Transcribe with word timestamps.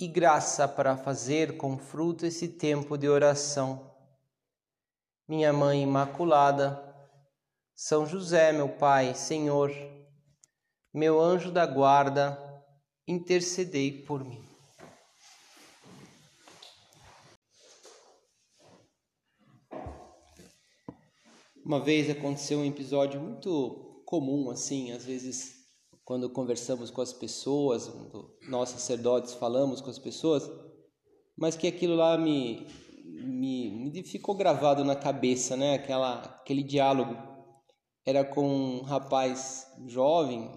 e 0.00 0.06
graça 0.06 0.68
para 0.68 0.96
fazer 0.96 1.56
com 1.56 1.76
fruto 1.76 2.24
esse 2.24 2.46
tempo 2.48 2.96
de 2.96 3.08
oração. 3.08 3.92
Minha 5.26 5.52
Mãe 5.52 5.82
Imaculada, 5.82 6.80
São 7.74 8.06
José, 8.06 8.52
meu 8.52 8.68
Pai, 8.68 9.14
Senhor, 9.14 9.72
meu 10.94 11.20
anjo 11.20 11.50
da 11.50 11.66
guarda, 11.66 12.38
intercedei 13.06 14.04
por 14.04 14.24
mim. 14.24 14.46
Uma 21.64 21.80
vez 21.80 22.08
aconteceu 22.08 22.60
um 22.60 22.64
episódio 22.64 23.20
muito 23.20 24.02
comum, 24.06 24.48
assim, 24.48 24.92
às 24.92 25.04
vezes 25.04 25.57
quando 26.08 26.30
conversamos 26.30 26.90
com 26.90 27.02
as 27.02 27.12
pessoas, 27.12 27.92
nós 28.48 28.70
sacerdotes 28.70 29.34
falamos 29.34 29.82
com 29.82 29.90
as 29.90 29.98
pessoas, 29.98 30.50
mas 31.36 31.54
que 31.54 31.66
aquilo 31.66 31.94
lá 31.96 32.16
me, 32.16 32.66
me, 33.04 33.70
me 33.70 34.02
ficou 34.02 34.34
gravado 34.34 34.82
na 34.86 34.96
cabeça, 34.96 35.54
né? 35.54 35.74
Aquela, 35.74 36.20
aquele 36.20 36.62
diálogo. 36.62 37.14
Era 38.06 38.24
com 38.24 38.48
um 38.48 38.80
rapaz 38.80 39.66
jovem, 39.86 40.50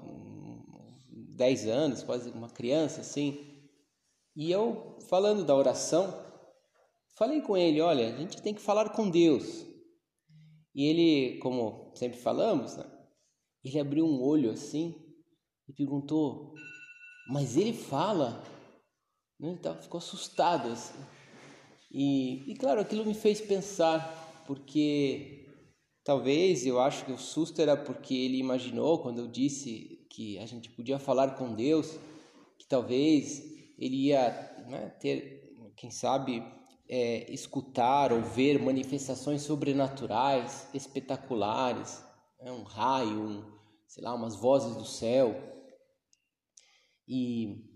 10 1.35 1.67
anos, 1.67 2.01
quase 2.01 2.31
uma 2.31 2.49
criança 2.49 3.01
assim, 3.01 3.45
e 4.33 4.49
eu, 4.49 4.99
falando 5.09 5.43
da 5.43 5.53
oração, 5.53 6.17
falei 7.17 7.41
com 7.41 7.57
ele: 7.57 7.81
olha, 7.81 8.07
a 8.07 8.17
gente 8.17 8.41
tem 8.41 8.53
que 8.53 8.61
falar 8.61 8.91
com 8.91 9.09
Deus. 9.09 9.67
E 10.73 10.85
ele, 10.85 11.39
como 11.39 11.91
sempre 11.93 12.17
falamos, 12.17 12.77
né? 12.77 12.89
ele 13.65 13.77
abriu 13.77 14.05
um 14.05 14.23
olho 14.23 14.49
assim 14.49 15.10
e 15.71 15.73
perguntou: 15.73 16.53
Mas 17.27 17.55
ele 17.55 17.73
fala? 17.73 18.43
Né? 19.39 19.57
Ele 19.63 19.81
ficou 19.81 19.97
assustado. 19.97 20.69
Assim. 20.69 20.99
E, 21.89 22.51
e 22.51 22.55
claro, 22.55 22.81
aquilo 22.81 23.05
me 23.05 23.13
fez 23.13 23.39
pensar, 23.39 24.43
porque 24.45 25.47
talvez 26.03 26.65
eu 26.65 26.79
acho 26.79 27.05
que 27.05 27.11
o 27.11 27.17
susto 27.17 27.61
era 27.61 27.77
porque 27.77 28.13
ele 28.13 28.37
imaginou, 28.37 28.99
quando 28.99 29.19
eu 29.19 29.27
disse 29.27 30.05
que 30.09 30.37
a 30.39 30.45
gente 30.45 30.69
podia 30.69 30.99
falar 30.99 31.35
com 31.35 31.55
Deus, 31.55 31.97
que 32.59 32.67
talvez 32.67 33.39
ele 33.77 34.07
ia 34.07 34.29
né, 34.67 34.89
ter, 34.99 35.55
quem 35.75 35.89
sabe, 35.89 36.43
é, 36.87 37.31
escutar 37.31 38.11
ou 38.11 38.21
ver 38.21 38.61
manifestações 38.61 39.41
sobrenaturais, 39.41 40.67
espetaculares, 40.73 42.03
né, 42.41 42.51
um 42.51 42.63
raio, 42.63 43.21
um, 43.21 43.43
sei 43.87 44.03
lá, 44.03 44.13
umas 44.13 44.35
vozes 44.35 44.75
do 44.75 44.85
céu. 44.85 45.60
E 47.13 47.69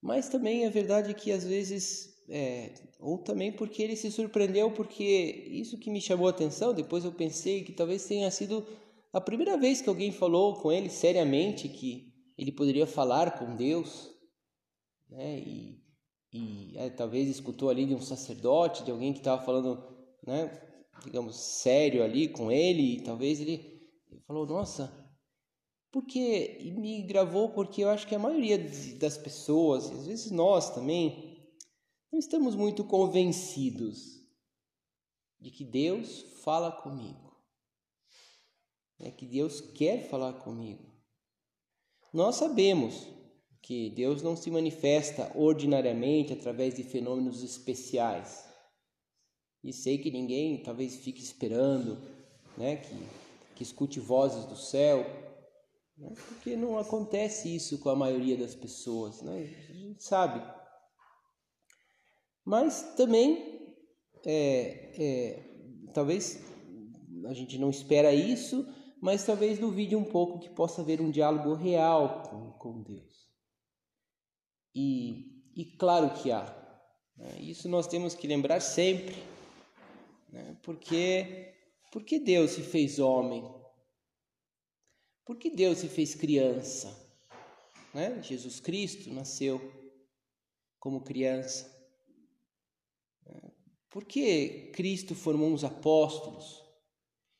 mas 0.00 0.30
também 0.30 0.64
é 0.64 0.70
verdade 0.70 1.12
que 1.12 1.30
às 1.30 1.44
vezes 1.44 2.08
é, 2.30 2.72
ou 2.98 3.18
também 3.18 3.52
porque 3.52 3.82
ele 3.82 3.96
se 3.96 4.10
surpreendeu 4.10 4.70
porque 4.70 5.04
isso 5.50 5.78
que 5.78 5.90
me 5.90 6.00
chamou 6.00 6.26
a 6.26 6.30
atenção. 6.30 6.72
Depois 6.72 7.04
eu 7.04 7.12
pensei 7.12 7.62
que 7.62 7.72
talvez 7.72 8.06
tenha 8.06 8.30
sido 8.30 8.66
a 9.12 9.20
primeira 9.20 9.58
vez 9.58 9.82
que 9.82 9.88
alguém 9.90 10.10
falou 10.10 10.54
com 10.54 10.72
ele 10.72 10.88
seriamente 10.88 11.68
que 11.68 12.14
ele 12.38 12.50
poderia 12.50 12.86
falar 12.86 13.38
com 13.38 13.56
Deus, 13.56 14.10
né? 15.10 15.38
E, 15.38 15.82
e 16.32 16.78
é, 16.78 16.88
talvez 16.88 17.28
escutou 17.28 17.68
ali 17.68 17.84
de 17.84 17.94
um 17.94 18.00
sacerdote, 18.00 18.84
de 18.84 18.90
alguém 18.90 19.12
que 19.12 19.18
estava 19.18 19.44
falando, 19.44 19.84
né? 20.26 20.50
Digamos 21.04 21.36
sério 21.36 22.02
ali 22.02 22.28
com 22.28 22.50
ele. 22.50 22.96
E 22.96 23.02
talvez 23.02 23.40
ele, 23.40 23.82
ele 24.10 24.20
falou: 24.26 24.46
Nossa, 24.46 24.97
porque 25.90 26.58
e 26.60 26.70
me 26.70 27.02
gravou 27.02 27.50
porque 27.50 27.82
eu 27.82 27.88
acho 27.88 28.06
que 28.06 28.14
a 28.14 28.18
maioria 28.18 28.58
das 28.98 29.16
pessoas, 29.16 29.90
às 29.90 30.06
vezes 30.06 30.30
nós 30.30 30.74
também, 30.74 31.50
não 32.12 32.18
estamos 32.18 32.54
muito 32.54 32.84
convencidos 32.84 34.18
de 35.40 35.50
que 35.50 35.64
Deus 35.64 36.22
fala 36.42 36.70
comigo, 36.72 37.36
é 38.98 39.10
que 39.10 39.26
Deus 39.26 39.60
quer 39.60 40.08
falar 40.08 40.34
comigo. 40.34 40.88
Nós 42.12 42.36
sabemos 42.36 43.06
que 43.62 43.90
Deus 43.90 44.22
não 44.22 44.34
se 44.34 44.50
manifesta 44.50 45.30
ordinariamente 45.34 46.32
através 46.32 46.74
de 46.74 46.82
fenômenos 46.82 47.42
especiais. 47.42 48.48
E 49.62 49.72
sei 49.72 49.98
que 49.98 50.10
ninguém 50.10 50.62
talvez 50.62 50.96
fique 50.96 51.22
esperando, 51.22 51.98
né, 52.56 52.76
que, 52.76 52.94
que 53.54 53.62
escute 53.62 54.00
vozes 54.00 54.46
do 54.46 54.56
céu, 54.56 55.04
né? 55.98 56.12
Porque 56.28 56.56
não 56.56 56.78
acontece 56.78 57.54
isso 57.54 57.78
com 57.78 57.90
a 57.90 57.96
maioria 57.96 58.36
das 58.36 58.54
pessoas, 58.54 59.20
né? 59.22 59.54
a 59.68 59.72
gente 59.72 60.02
sabe. 60.02 60.40
Mas 62.44 62.94
também, 62.96 63.76
é, 64.24 64.92
é, 64.96 65.90
talvez 65.92 66.40
a 67.26 67.34
gente 67.34 67.58
não 67.58 67.68
espera 67.68 68.12
isso, 68.14 68.66
mas 69.00 69.24
talvez 69.24 69.58
duvide 69.58 69.94
um 69.94 70.04
pouco 70.04 70.38
que 70.38 70.48
possa 70.50 70.82
haver 70.82 71.00
um 71.00 71.10
diálogo 71.10 71.54
real 71.54 72.22
com, 72.22 72.52
com 72.52 72.82
Deus. 72.82 73.28
E, 74.74 75.42
e 75.54 75.64
claro 75.76 76.10
que 76.14 76.30
há. 76.30 76.44
Né? 77.16 77.40
Isso 77.40 77.68
nós 77.68 77.86
temos 77.86 78.14
que 78.14 78.26
lembrar 78.26 78.60
sempre, 78.60 79.16
né? 80.30 80.56
porque, 80.62 81.54
porque 81.92 82.18
Deus 82.18 82.52
se 82.52 82.62
fez 82.62 82.98
homem 82.98 83.44
por 85.28 85.36
que 85.36 85.50
Deus 85.50 85.76
se 85.76 85.90
fez 85.90 86.14
criança? 86.14 86.88
Né? 87.92 88.22
Jesus 88.22 88.60
Cristo 88.60 89.12
nasceu 89.12 89.60
como 90.80 91.02
criança. 91.02 91.70
Por 93.90 94.06
que 94.06 94.70
Cristo 94.72 95.14
formou 95.14 95.50
uns 95.50 95.64
apóstolos 95.64 96.64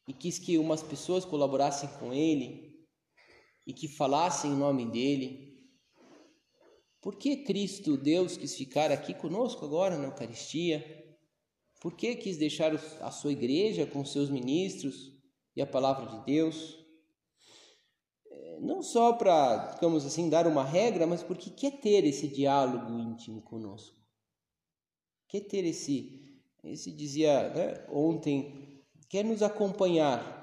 e 0.07 0.13
quis 0.13 0.39
que 0.39 0.59
umas 0.59 0.83
pessoas 0.83 1.25
colaborassem 1.25 1.89
com 1.99 2.13
ele 2.13 2.87
e 3.67 3.73
que 3.73 3.89
falassem 3.89 4.51
em 4.51 4.57
nome 4.57 4.85
dele? 4.91 5.67
Por 7.01 7.17
que 7.17 7.39
Cristo, 7.39 7.97
Deus, 7.97 8.37
quis 8.37 8.55
ficar 8.55 8.93
aqui 8.93 9.15
conosco 9.15 9.65
agora 9.65 9.97
na 9.97 10.09
Eucaristia? 10.09 10.85
Por 11.81 11.97
que 11.97 12.17
quis 12.17 12.37
deixar 12.37 12.75
a 13.01 13.11
sua 13.11 13.33
igreja 13.33 13.87
com 13.87 14.05
seus 14.05 14.29
ministros 14.29 15.19
e 15.57 15.63
a 15.63 15.67
palavra 15.67 16.19
de 16.19 16.27
Deus? 16.27 16.78
Não 18.61 18.83
só 18.83 19.13
para, 19.13 19.73
digamos 19.75 20.05
assim, 20.05 20.29
dar 20.29 20.47
uma 20.47 20.65
regra, 20.65 21.07
mas 21.07 21.23
porque 21.23 21.51
quer 21.51 21.81
ter 21.81 22.05
esse 22.05 22.29
diálogo 22.29 22.99
íntimo 22.99 23.43
conosco. 23.43 23.97
Quer 25.29 25.41
ter 25.41 25.65
esse, 25.65 26.43
esse 26.65 26.91
dizia 26.91 27.51
né, 27.51 27.87
ontem, 27.91 28.83
quer 29.09 29.25
nos 29.25 29.43
acompanhar 29.43 30.37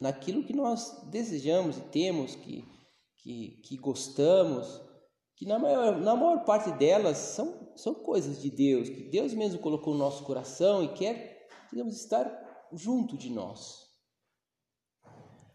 naquilo 0.00 0.44
que 0.44 0.52
nós 0.52 1.08
desejamos 1.10 1.78
e 1.78 1.82
temos, 1.82 2.34
que, 2.34 2.64
que, 3.16 3.62
que 3.62 3.76
gostamos, 3.76 4.82
que 5.36 5.46
na 5.46 5.58
maior, 5.58 5.96
na 6.00 6.14
maior 6.14 6.44
parte 6.44 6.70
delas 6.72 7.16
são, 7.16 7.72
são 7.76 7.94
coisas 7.94 8.40
de 8.40 8.50
Deus, 8.50 8.88
que 8.88 9.04
Deus 9.04 9.32
mesmo 9.34 9.60
colocou 9.60 9.94
no 9.94 10.00
nosso 10.00 10.24
coração 10.24 10.82
e 10.82 10.88
quer, 10.88 11.48
digamos, 11.70 11.96
estar 11.96 12.68
junto 12.72 13.16
de 13.16 13.30
nós. 13.30 13.83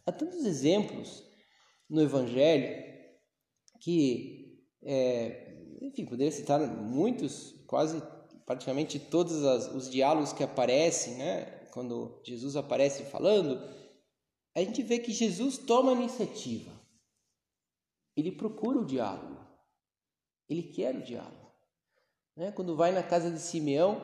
Há 0.10 0.12
tantos 0.12 0.44
exemplos 0.44 1.24
no 1.88 2.02
Evangelho 2.02 2.84
que, 3.80 4.60
é, 4.82 5.78
enfim, 5.84 6.04
poderia 6.04 6.32
citar 6.32 6.60
muitos, 6.60 7.64
quase 7.68 8.02
praticamente 8.44 8.98
todos 8.98 9.46
as, 9.46 9.72
os 9.72 9.88
diálogos 9.88 10.34
que 10.34 10.44
aparecem, 10.44 11.14
né? 11.14 11.46
Quando 11.72 12.20
Jesus 12.26 12.56
aparece 12.56 13.04
falando, 13.04 13.62
a 14.56 14.62
gente 14.62 14.82
vê 14.82 14.98
que 14.98 15.12
Jesus 15.12 15.60
toma 15.60 15.92
a 15.92 15.96
iniciativa. 15.96 16.72
Ele 18.18 18.32
procura 18.32 18.80
o 18.80 18.86
diálogo. 18.86 19.46
Ele 20.50 20.64
quer 20.64 20.96
o 20.96 21.04
diálogo. 21.04 21.54
Né? 22.36 22.52
Quando 22.52 22.76
vai 22.76 22.92
na 22.92 23.04
casa 23.04 23.30
de 23.30 23.40
Simeão, 23.40 24.02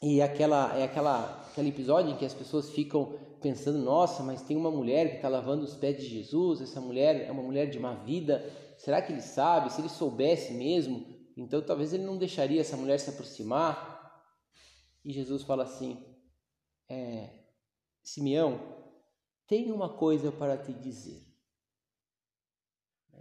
e 0.00 0.22
aquela, 0.22 0.78
é 0.78 0.84
aquela, 0.84 1.42
aquele 1.50 1.70
episódio 1.70 2.12
em 2.12 2.16
que 2.16 2.24
as 2.24 2.34
pessoas 2.34 2.70
ficam 2.70 3.18
pensando: 3.42 3.78
nossa, 3.78 4.22
mas 4.22 4.42
tem 4.42 4.56
uma 4.56 4.70
mulher 4.70 5.10
que 5.10 5.16
está 5.16 5.28
lavando 5.28 5.64
os 5.64 5.74
pés 5.74 5.96
de 5.96 6.06
Jesus, 6.06 6.60
essa 6.60 6.80
mulher 6.80 7.26
é 7.26 7.32
uma 7.32 7.42
mulher 7.42 7.68
de 7.68 7.80
má 7.80 7.94
vida, 7.94 8.48
será 8.76 9.02
que 9.02 9.12
ele 9.12 9.20
sabe? 9.20 9.72
Se 9.72 9.80
ele 9.80 9.88
soubesse 9.88 10.52
mesmo, 10.52 11.04
Então 11.36 11.60
talvez 11.60 11.92
ele 11.92 12.04
não 12.04 12.16
deixaria 12.16 12.60
essa 12.60 12.76
mulher 12.76 12.98
se 13.00 13.10
aproximar. 13.10 13.96
E 15.04 15.12
Jesus 15.12 15.42
fala 15.42 15.64
assim: 15.64 16.04
é, 16.88 17.30
Simeão, 18.02 18.60
tenho 19.48 19.74
uma 19.74 19.88
coisa 19.88 20.30
para 20.30 20.56
te 20.56 20.72
dizer. 20.72 21.26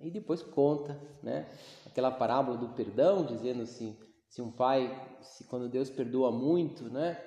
E 0.03 0.12
depois 0.12 0.44
conta, 0.44 1.00
né? 1.24 1.50
Aquela 1.88 2.12
parábola 2.12 2.56
do 2.56 2.69
perdão, 2.69 3.25
dizendo 3.25 3.63
assim, 3.63 3.97
se 4.29 4.41
um 4.41 4.51
pai, 4.51 5.18
se 5.21 5.45
quando 5.45 5.69
Deus 5.69 5.89
perdoa 5.89 6.31
muito, 6.31 6.89
né? 6.89 7.21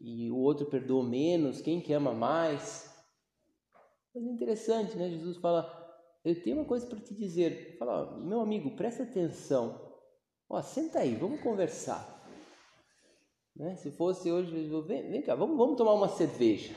E 0.00 0.30
o 0.30 0.36
outro 0.36 0.66
perdoa 0.66 1.02
menos, 1.02 1.60
quem 1.60 1.80
que 1.80 1.92
ama 1.92 2.12
mais? 2.12 2.88
Mas 4.14 4.24
é 4.24 4.28
interessante, 4.28 4.96
né? 4.96 5.10
Jesus 5.10 5.36
fala, 5.38 5.78
eu 6.24 6.42
tenho 6.42 6.56
uma 6.56 6.64
coisa 6.64 6.86
para 6.86 7.00
te 7.00 7.14
dizer. 7.14 7.76
Fala, 7.78 8.18
meu 8.18 8.40
amigo, 8.40 8.76
presta 8.76 9.02
atenção. 9.02 9.88
Ó, 10.48 10.60
senta 10.62 11.00
aí, 11.00 11.14
vamos 11.14 11.40
conversar. 11.40 12.16
Né? 13.54 13.76
Se 13.76 13.90
fosse 13.90 14.30
hoje, 14.30 14.68
vem, 14.86 15.10
vem 15.10 15.22
cá, 15.22 15.34
vamos, 15.34 15.56
vamos 15.56 15.76
tomar 15.76 15.92
uma 15.92 16.08
cerveja. 16.08 16.74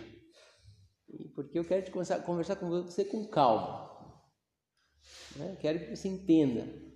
Porque 1.36 1.60
eu 1.60 1.66
quero 1.66 1.84
te 1.84 2.14
a 2.14 2.20
conversar 2.20 2.56
com 2.56 2.70
você 2.70 3.06
com 3.06 3.28
calma. 3.28 3.90
Né? 5.36 5.58
Quero 5.62 5.80
que 5.80 5.96
você 5.96 6.08
entenda. 6.08 6.91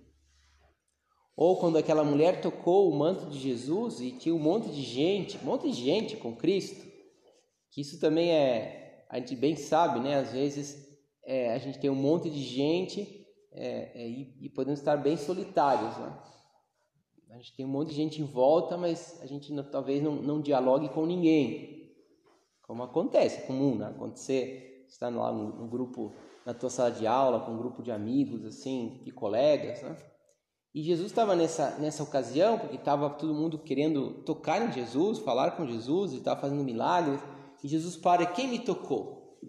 Ou 1.36 1.58
quando 1.58 1.76
aquela 1.76 2.02
mulher 2.02 2.40
tocou 2.40 2.90
o 2.90 2.96
manto 2.96 3.26
de 3.26 3.38
Jesus 3.38 4.00
e 4.00 4.12
tinha 4.12 4.34
um 4.34 4.38
monte 4.38 4.70
de 4.70 4.80
gente, 4.80 5.36
um 5.36 5.44
monte 5.44 5.70
de 5.70 5.74
gente 5.74 6.16
com 6.16 6.34
Cristo, 6.34 6.86
que 7.70 7.82
isso 7.82 8.00
também 8.00 8.30
é, 8.30 9.04
a 9.10 9.18
gente 9.18 9.36
bem 9.36 9.54
sabe, 9.54 10.00
né? 10.00 10.16
Às 10.16 10.32
vezes 10.32 10.98
é, 11.22 11.52
a 11.52 11.58
gente 11.58 11.78
tem 11.78 11.90
um 11.90 11.94
monte 11.94 12.30
de 12.30 12.42
gente 12.42 13.26
é, 13.52 14.02
é, 14.02 14.08
e, 14.08 14.34
e, 14.40 14.48
podemos 14.48 14.80
estar 14.80 14.96
bem 14.96 15.18
solitários, 15.18 15.96
né? 15.98 16.18
A 17.30 17.36
gente 17.36 17.54
tem 17.54 17.66
um 17.66 17.70
monte 17.70 17.88
de 17.88 17.96
gente 17.96 18.22
em 18.22 18.24
volta, 18.24 18.78
mas 18.78 19.20
a 19.20 19.26
gente 19.26 19.52
não, 19.52 19.62
talvez 19.62 20.02
não, 20.02 20.14
não 20.14 20.40
dialogue 20.40 20.88
com 20.88 21.04
ninguém, 21.04 21.92
como 22.62 22.82
acontece, 22.82 23.42
é 23.42 23.46
comum, 23.46 23.76
né? 23.76 23.88
Acontecer, 23.88 24.86
está 24.88 25.10
lá 25.10 25.30
no, 25.30 25.54
no 25.54 25.68
grupo 25.68 26.14
na 26.46 26.54
tua 26.54 26.70
sala 26.70 26.92
de 26.92 27.06
aula 27.06 27.40
com 27.40 27.52
um 27.52 27.58
grupo 27.58 27.82
de 27.82 27.90
amigos, 27.90 28.44
assim, 28.44 29.02
de 29.04 29.10
colegas, 29.10 29.82
né? 29.82 29.96
E 30.76 30.82
Jesus 30.82 31.06
estava 31.06 31.34
nessa, 31.34 31.70
nessa 31.78 32.02
ocasião, 32.02 32.58
porque 32.58 32.76
estava 32.76 33.08
todo 33.08 33.32
mundo 33.32 33.58
querendo 33.58 34.22
tocar 34.24 34.60
em 34.60 34.70
Jesus, 34.70 35.18
falar 35.20 35.52
com 35.52 35.66
Jesus, 35.66 36.12
e 36.12 36.18
estava 36.18 36.38
fazendo 36.38 36.62
milagres. 36.62 37.18
E 37.64 37.66
Jesus 37.66 37.96
para, 37.96 38.26
quem 38.26 38.46
me 38.46 38.58
tocou? 38.58 39.40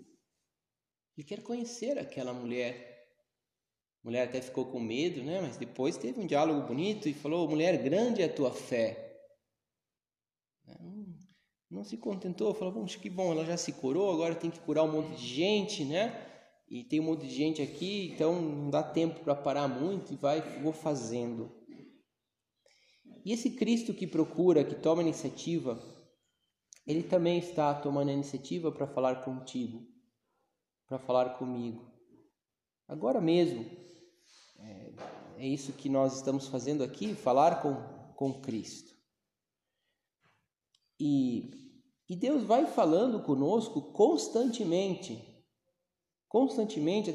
Ele 1.17 1.27
quer 1.27 1.43
conhecer 1.43 1.99
aquela 1.99 2.31
mulher. 2.31 3.09
A 4.01 4.07
mulher 4.07 4.29
até 4.29 4.39
ficou 4.39 4.67
com 4.67 4.79
medo, 4.79 5.21
né? 5.21 5.41
Mas 5.41 5.57
depois 5.57 5.97
teve 5.97 6.17
um 6.17 6.25
diálogo 6.25 6.65
bonito 6.65 7.09
e 7.09 7.13
falou: 7.13 7.45
mulher, 7.49 7.83
grande 7.83 8.21
é 8.21 8.25
a 8.27 8.33
tua 8.33 8.53
fé. 8.53 9.19
Não, 10.65 11.07
não 11.69 11.83
se 11.83 11.97
contentou, 11.97 12.53
falou: 12.53 12.73
bom, 12.73 12.85
que 12.85 13.09
bom, 13.09 13.33
ela 13.33 13.43
já 13.43 13.57
se 13.57 13.73
curou, 13.73 14.13
agora 14.13 14.33
tem 14.33 14.49
que 14.49 14.61
curar 14.61 14.85
um 14.85 14.93
monte 14.93 15.17
de 15.17 15.27
gente, 15.27 15.83
né? 15.83 16.36
E 16.69 16.83
tem 16.83 16.99
um 16.99 17.03
monte 17.03 17.25
de 17.25 17.33
gente 17.33 17.61
aqui, 17.61 18.11
então 18.13 18.41
não 18.41 18.69
dá 18.69 18.83
tempo 18.83 19.21
para 19.21 19.33
parar 19.33 19.67
muito 19.67 20.11
e 20.13 20.17
vai 20.17 20.41
vou 20.59 20.73
fazendo. 20.73 21.49
E 23.23 23.31
esse 23.31 23.51
Cristo 23.51 23.93
que 23.93 24.05
procura, 24.05 24.63
que 24.63 24.75
toma 24.75 25.01
iniciativa, 25.01 25.81
ele 26.85 27.03
também 27.03 27.39
está 27.39 27.73
tomando 27.73 28.09
a 28.09 28.13
iniciativa 28.13 28.71
para 28.71 28.87
falar 28.87 29.23
contigo, 29.23 29.85
para 30.87 30.97
falar 30.97 31.37
comigo. 31.37 31.91
Agora 32.87 33.19
mesmo, 33.19 33.65
é, 34.59 34.93
é, 35.37 35.47
isso 35.47 35.73
que 35.73 35.89
nós 35.89 36.15
estamos 36.15 36.47
fazendo 36.47 36.83
aqui, 36.83 37.13
falar 37.13 37.61
com, 37.61 37.75
com 38.15 38.41
Cristo. 38.41 38.95
E, 40.97 41.83
e 42.09 42.15
Deus 42.15 42.43
vai 42.43 42.65
falando 42.65 43.21
conosco 43.23 43.91
constantemente 43.91 45.26
constantemente, 46.29 47.11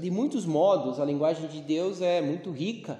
de 0.00 0.10
muitos 0.10 0.46
modos, 0.46 0.98
a 0.98 1.04
linguagem 1.04 1.48
de 1.48 1.60
Deus 1.60 2.00
é 2.00 2.20
muito 2.20 2.50
rica, 2.50 2.98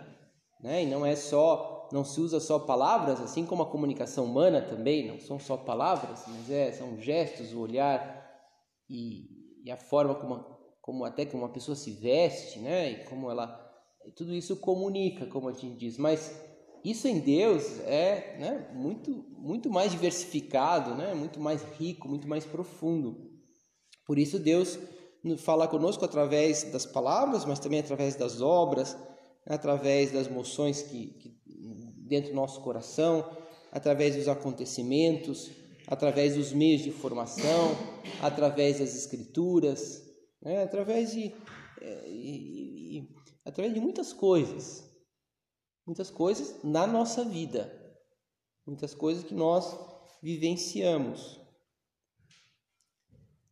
né? 0.60 0.82
E 0.82 0.86
não 0.86 1.04
é 1.04 1.16
só, 1.16 1.88
não 1.92 2.04
se 2.04 2.20
usa 2.20 2.40
só 2.40 2.58
palavras, 2.58 3.20
assim 3.20 3.46
como 3.46 3.62
a 3.62 3.70
comunicação 3.70 4.24
humana 4.24 4.60
também, 4.60 5.06
não 5.06 5.18
são 5.18 5.38
só 5.38 5.56
palavras, 5.56 6.24
mas 6.26 6.50
é, 6.50 6.72
são 6.72 7.00
gestos, 7.00 7.52
o 7.52 7.60
olhar 7.60 8.24
e, 8.88 9.26
e 9.64 9.70
a 9.70 9.76
forma 9.76 10.14
como, 10.14 10.44
como 10.82 11.04
até 11.04 11.24
que 11.24 11.36
uma 11.36 11.48
pessoa 11.48 11.74
se 11.74 11.92
veste, 11.92 12.58
né? 12.58 12.90
E 12.90 13.04
como 13.04 13.30
ela, 13.30 13.58
tudo 14.14 14.34
isso 14.34 14.56
comunica, 14.56 15.26
como 15.26 15.48
a 15.48 15.52
gente 15.52 15.76
diz, 15.76 15.96
mas 15.96 16.44
isso 16.84 17.08
em 17.08 17.18
Deus 17.18 17.80
é 17.80 18.36
né, 18.38 18.70
muito, 18.72 19.10
muito 19.36 19.68
mais 19.68 19.90
diversificado, 19.90 20.94
né, 20.94 21.14
muito 21.14 21.40
mais 21.40 21.60
rico, 21.76 22.06
muito 22.06 22.28
mais 22.28 22.44
profundo. 22.44 23.28
Por 24.06 24.20
isso 24.20 24.38
Deus 24.38 24.78
falar 25.36 25.68
conosco 25.68 26.04
através 26.04 26.64
das 26.64 26.86
palavras, 26.86 27.44
mas 27.44 27.58
também 27.58 27.80
através 27.80 28.14
das 28.14 28.40
obras, 28.40 28.96
através 29.46 30.12
das 30.12 30.26
emoções 30.26 30.82
que, 30.82 31.06
que 31.18 31.36
dentro 32.06 32.30
do 32.30 32.36
nosso 32.36 32.60
coração, 32.60 33.28
através 33.72 34.14
dos 34.14 34.28
acontecimentos, 34.28 35.50
através 35.86 36.36
dos 36.36 36.52
meios 36.52 36.82
de 36.82 36.90
formação, 36.90 37.76
através 38.22 38.78
das 38.78 38.94
escrituras, 38.94 40.02
né? 40.40 40.62
através 40.62 41.12
de 41.12 41.34
é, 41.80 42.08
e, 42.08 42.98
e, 42.98 43.08
através 43.44 43.74
de 43.74 43.80
muitas 43.80 44.12
coisas, 44.12 44.88
muitas 45.86 46.10
coisas 46.10 46.62
na 46.62 46.86
nossa 46.86 47.24
vida, 47.24 47.72
muitas 48.66 48.94
coisas 48.94 49.24
que 49.24 49.34
nós 49.34 49.76
vivenciamos. 50.22 51.40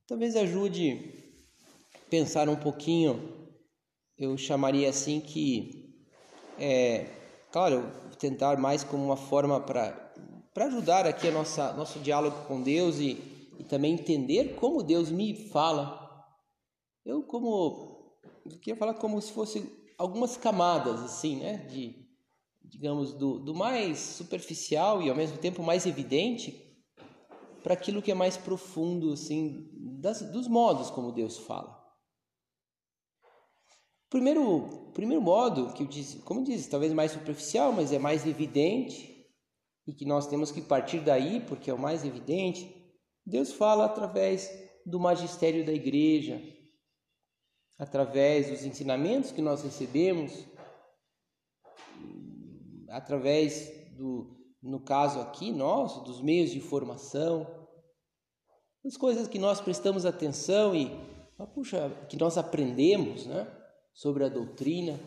Talvez 0.07 0.37
ajude 0.37 1.24
pensar 2.15 2.49
um 2.49 2.55
pouquinho, 2.55 3.29
eu 4.17 4.39
chamaria 4.39 4.89
assim 4.89 5.19
que, 5.19 5.99
é, 6.57 7.07
claro, 7.51 7.91
tentar 8.21 8.57
mais 8.57 8.85
como 8.85 9.05
uma 9.05 9.17
forma 9.17 9.59
para 9.59 10.13
ajudar 10.67 11.09
aqui 11.09 11.27
a 11.27 11.33
nossa 11.33 11.73
nosso 11.73 11.99
diálogo 11.99 12.47
com 12.47 12.63
Deus 12.63 13.01
e, 13.01 13.19
e 13.59 13.65
também 13.65 13.95
entender 13.95 14.55
como 14.55 14.81
Deus 14.81 15.11
me 15.11 15.49
fala. 15.49 16.09
Eu 17.05 17.25
como 17.25 18.17
eu 18.47 18.61
queria 18.61 18.77
falar 18.77 18.95
como 18.95 19.21
se 19.21 19.33
fosse 19.33 19.69
algumas 19.99 20.37
camadas 20.37 21.03
assim, 21.03 21.41
né, 21.41 21.67
de 21.69 21.97
digamos 22.63 23.13
do, 23.13 23.41
do 23.41 23.53
mais 23.57 23.99
superficial 23.99 25.03
e 25.03 25.11
ao 25.11 25.17
mesmo 25.17 25.37
tempo 25.39 25.65
mais 25.65 25.85
evidente 25.85 26.63
para 27.61 27.75
aquilo 27.75 28.01
que 28.01 28.13
é 28.13 28.15
mais 28.15 28.37
profundo 28.37 29.13
assim 29.13 29.69
das, 30.01 30.21
dos 30.31 30.47
modos 30.47 30.91
como 30.91 31.11
Deus 31.11 31.39
fala. 31.39 31.84
Primeiro, 34.15 34.93
primeiro 34.95 35.21
modo, 35.21 35.73
que 35.73 35.83
eu 35.83 35.89
disse, 35.89 36.19
como 36.19 36.39
eu 36.39 36.45
disse, 36.45 36.71
talvez 36.71 36.93
mais 36.93 37.11
superficial, 37.11 37.73
mas 37.73 37.93
é 37.93 37.99
mais 37.99 38.25
evidente, 38.25 39.29
e 39.89 39.93
que 39.93 40.05
nós 40.05 40.29
temos 40.29 40.53
que 40.53 40.63
partir 40.63 41.01
daí, 41.01 41.41
porque 41.41 41.69
é 41.69 41.75
o 41.75 41.79
mais 41.81 42.05
evidente, 42.05 42.73
Deus 43.27 43.53
fala 43.53 43.87
através 43.87 44.49
do 44.87 45.01
magistério 45.01 45.67
da 45.67 45.73
igreja, 45.73 46.41
através 47.77 48.51
dos 48.51 48.65
ensinamentos 48.65 49.33
que 49.33 49.43
nós 49.43 49.65
recebemos, 49.65 50.47
através 52.91 53.69
do, 53.97 54.33
no 54.63 54.79
caso 54.79 55.19
aqui 55.19 55.51
nosso, 55.51 56.05
dos 56.05 56.23
meios 56.23 56.53
de 56.53 56.61
formação, 56.61 57.69
as 58.87 58.97
coisas 58.97 59.27
que 59.27 59.41
nós 59.41 59.61
prestamos 59.61 60.07
atenção 60.07 60.73
e, 60.73 60.93
ah, 61.37 61.49
puxa, 61.49 61.91
que 62.09 62.17
nós 62.17 62.39
aprendemos, 62.39 63.27
né? 63.27 63.64
Sobre 63.95 64.25
a 64.25 64.29
doutrina. 64.29 65.01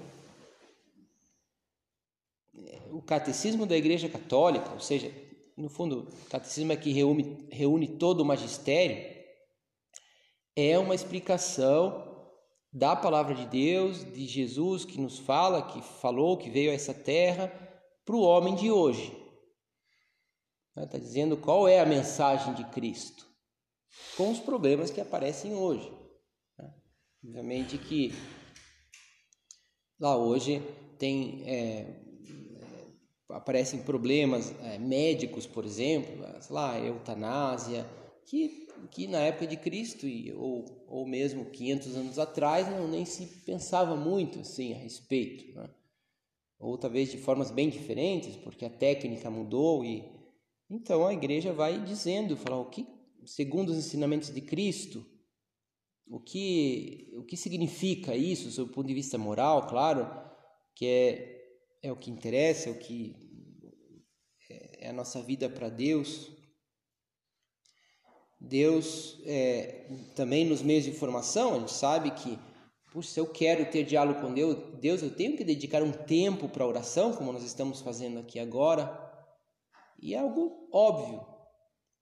O 2.90 3.02
catecismo 3.02 3.66
da 3.66 3.78
Igreja 3.78 4.10
Católica, 4.10 4.72
ou 4.72 4.80
seja, 4.80 5.12
no 5.56 5.70
fundo, 5.70 6.08
o 6.26 6.30
catecismo 6.30 6.72
é 6.72 6.78
que 6.78 6.92
reúne, 6.92 7.48
reúne 7.52 7.88
todo 7.88 8.22
o 8.22 8.26
magistério, 8.26 9.16
é 10.56 10.80
uma 10.80 10.96
explicação 10.96 12.08
da 12.72 12.96
palavra 12.96 13.36
de 13.36 13.46
Deus, 13.46 14.04
de 14.14 14.26
Jesus 14.26 14.86
que 14.86 15.00
nos 15.00 15.20
fala, 15.20 15.68
que 15.68 15.82
falou, 15.82 16.38
que 16.38 16.50
veio 16.50 16.72
a 16.72 16.74
essa 16.74 16.94
terra, 16.94 17.48
para 18.06 18.16
o 18.16 18.22
homem 18.22 18.56
de 18.56 18.72
hoje. 18.72 19.16
Está 20.76 20.98
dizendo 20.98 21.36
qual 21.36 21.68
é 21.68 21.80
a 21.80 21.86
mensagem 21.86 22.54
de 22.54 22.64
Cristo, 22.66 23.26
com 24.16 24.32
os 24.32 24.40
problemas 24.40 24.92
que 24.92 25.02
aparecem 25.02 25.54
hoje. 25.56 25.92
Obviamente 27.24 27.78
que 27.78 28.14
Lá 30.00 30.18
hoje 30.18 30.62
tem 30.98 31.44
é, 31.46 31.88
aparecem 33.30 33.82
problemas 33.82 34.54
é, 34.64 34.78
médicos, 34.78 35.46
por 35.46 35.66
exemplo, 35.66 36.26
sei 36.42 36.54
lá, 36.54 36.80
eutanásia, 36.80 37.86
que, 38.26 38.68
que 38.92 39.08
na 39.08 39.20
época 39.20 39.48
de 39.48 39.58
Cristo 39.58 40.06
ou, 40.36 40.66
ou 40.88 41.08
mesmo 41.08 41.46
500 41.46 41.96
anos 41.96 42.20
atrás 42.20 42.70
não 42.70 42.88
nem 42.88 43.06
se 43.06 43.26
pensava 43.46 43.96
muito 43.96 44.40
assim 44.40 44.74
a 44.74 44.78
respeito. 44.78 45.56
Né? 45.56 45.70
ou 46.60 46.78
talvez 46.78 47.12
de 47.12 47.18
formas 47.18 47.52
bem 47.52 47.70
diferentes, 47.70 48.36
porque 48.38 48.66
a 48.66 48.70
técnica 48.70 49.30
mudou 49.30 49.84
e 49.86 50.04
então 50.70 51.06
a 51.06 51.14
igreja 51.14 51.54
vai 51.54 51.82
dizendo, 51.84 52.36
falar 52.36 52.60
o 52.60 52.70
que 52.70 52.86
segundo 53.26 53.70
os 53.70 53.78
ensinamentos 53.78 54.34
de 54.34 54.42
Cristo, 54.42 55.06
o 56.10 56.20
que 56.20 57.07
que 57.28 57.38
significa 57.38 58.16
isso, 58.16 58.50
sob 58.52 58.72
o 58.72 58.74
ponto 58.74 58.88
de 58.88 58.94
vista 58.94 59.18
moral, 59.18 59.68
claro, 59.68 60.10
que 60.76 60.86
é 60.86 61.38
é 61.84 61.92
o 61.92 61.96
que 61.96 62.10
interessa, 62.10 62.70
é 62.70 62.72
o 62.72 62.80
que 62.80 63.16
é 64.80 64.90
a 64.90 64.94
nossa 64.94 65.22
vida 65.22 65.48
para 65.48 65.70
Deus. 65.70 66.32
Deus 68.40 69.20
é, 69.26 69.88
também 70.16 70.46
nos 70.46 70.62
meios 70.62 70.86
de 70.86 70.92
informação, 70.92 71.56
a 71.56 71.60
gente 71.60 71.74
sabe 71.74 72.12
que 72.12 72.38
Puxa, 72.92 73.10
se 73.10 73.20
eu 73.20 73.28
quero 73.28 73.70
ter 73.70 73.84
diálogo 73.84 74.22
com 74.22 74.34
Deus, 74.34 74.58
Deus, 74.80 75.04
eu 75.04 75.14
tenho 75.14 75.36
que 75.36 75.44
dedicar 75.44 75.84
um 75.84 75.92
tempo 75.92 76.48
para 76.48 76.66
oração, 76.66 77.14
como 77.14 77.34
nós 77.34 77.44
estamos 77.44 77.82
fazendo 77.82 78.20
aqui 78.20 78.40
agora. 78.40 78.98
E 80.00 80.16
é 80.16 80.20
algo 80.20 80.70
óbvio. 80.72 81.26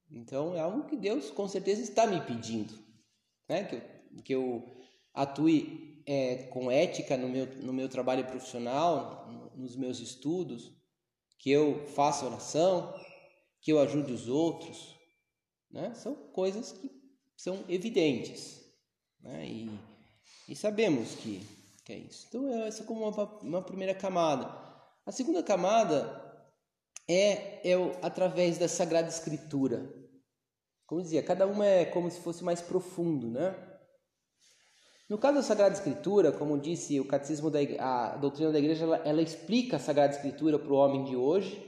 Então, 0.10 0.55
é 0.55 0.60
algo 0.60 0.86
que 0.86 0.96
Deus 0.96 1.32
com 1.32 1.48
certeza 1.48 1.82
está 1.82 2.05
me 2.05 2.22
pedindo. 2.22 2.74
Né? 3.50 3.63
Que, 3.63 3.75
eu, 3.75 3.82
que 4.24 4.36
eu 4.36 4.75
atue 5.15 6.03
é, 6.05 6.48
com 6.51 6.69
ética 6.69 7.17
no 7.17 7.27
meu, 7.29 7.45
no 7.63 7.74
meu 7.74 7.89
trabalho 7.89 8.25
profissional, 8.25 9.27
nos 9.55 9.75
meus 9.75 10.00
estudos, 10.00 10.72
que 11.39 11.50
eu 11.50 11.88
faça 11.88 12.25
oração, 12.25 12.93
que 13.62 13.72
eu 13.72 13.79
ajude 13.79 14.12
os 14.12 14.27
outros. 14.27 14.95
Né? 15.72 15.93
São 15.95 16.13
coisas 16.13 16.72
que 16.72 16.91
são 17.36 17.63
evidentes. 17.67 18.62
Né? 19.22 19.48
E 19.48 19.95
e 20.48 20.55
sabemos 20.55 21.15
que, 21.15 21.45
que 21.84 21.93
é 21.93 21.98
isso. 21.98 22.27
Então, 22.29 22.48
é, 22.48 22.67
essa 22.67 22.84
é 22.84 22.86
como 22.86 23.07
uma, 23.07 23.39
uma 23.41 23.62
primeira 23.62 23.95
camada. 23.95 24.53
A 25.05 25.12
segunda 25.12 25.41
camada 25.41 26.22
é, 27.07 27.67
é 27.69 27.77
o, 27.77 27.91
através 28.01 28.57
da 28.57 28.67
Sagrada 28.67 29.07
Escritura. 29.07 29.91
Como 30.86 31.01
dizia, 31.01 31.24
cada 31.24 31.48
uma 31.48 31.65
é 31.65 31.86
como 31.86 32.10
se 32.12 32.19
fosse 32.19 32.43
mais 32.43 32.62
profundo, 32.62 33.27
né? 33.27 33.55
No 35.07 35.19
caso 35.19 35.35
da 35.35 35.43
Sagrada 35.43 35.75
Escritura, 35.75 36.31
como 36.31 36.57
disse 36.57 37.00
o 37.00 37.05
Catecismo 37.05 37.51
da 37.51 37.59
a 37.79 38.17
doutrina 38.17 38.51
da 38.51 38.57
Igreja, 38.57 38.85
ela, 38.85 38.97
ela 39.05 39.21
explica 39.21 39.75
a 39.75 39.79
Sagrada 39.79 40.15
Escritura 40.15 40.57
para 40.57 40.74
o 40.74 40.77
homem 40.77 41.03
de 41.03 41.15
hoje, 41.15 41.63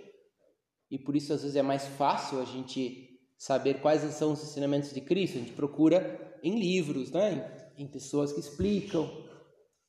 e 0.89 0.97
por 0.97 1.15
isso 1.15 1.33
às 1.33 1.41
vezes 1.41 1.55
é 1.55 1.61
mais 1.61 1.85
fácil 1.85 2.41
a 2.41 2.45
gente 2.45 3.19
saber 3.37 3.79
quais 3.79 4.01
são 4.15 4.31
os 4.31 4.41
ensinamentos 4.41 4.91
de 4.91 5.01
Cristo. 5.01 5.37
A 5.37 5.41
gente 5.41 5.53
procura 5.53 6.39
em 6.41 6.59
livros, 6.59 7.11
né? 7.11 7.69
em 7.77 7.87
pessoas 7.87 8.33
que 8.33 8.39
explicam. 8.39 9.07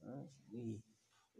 Né? 0.03 0.27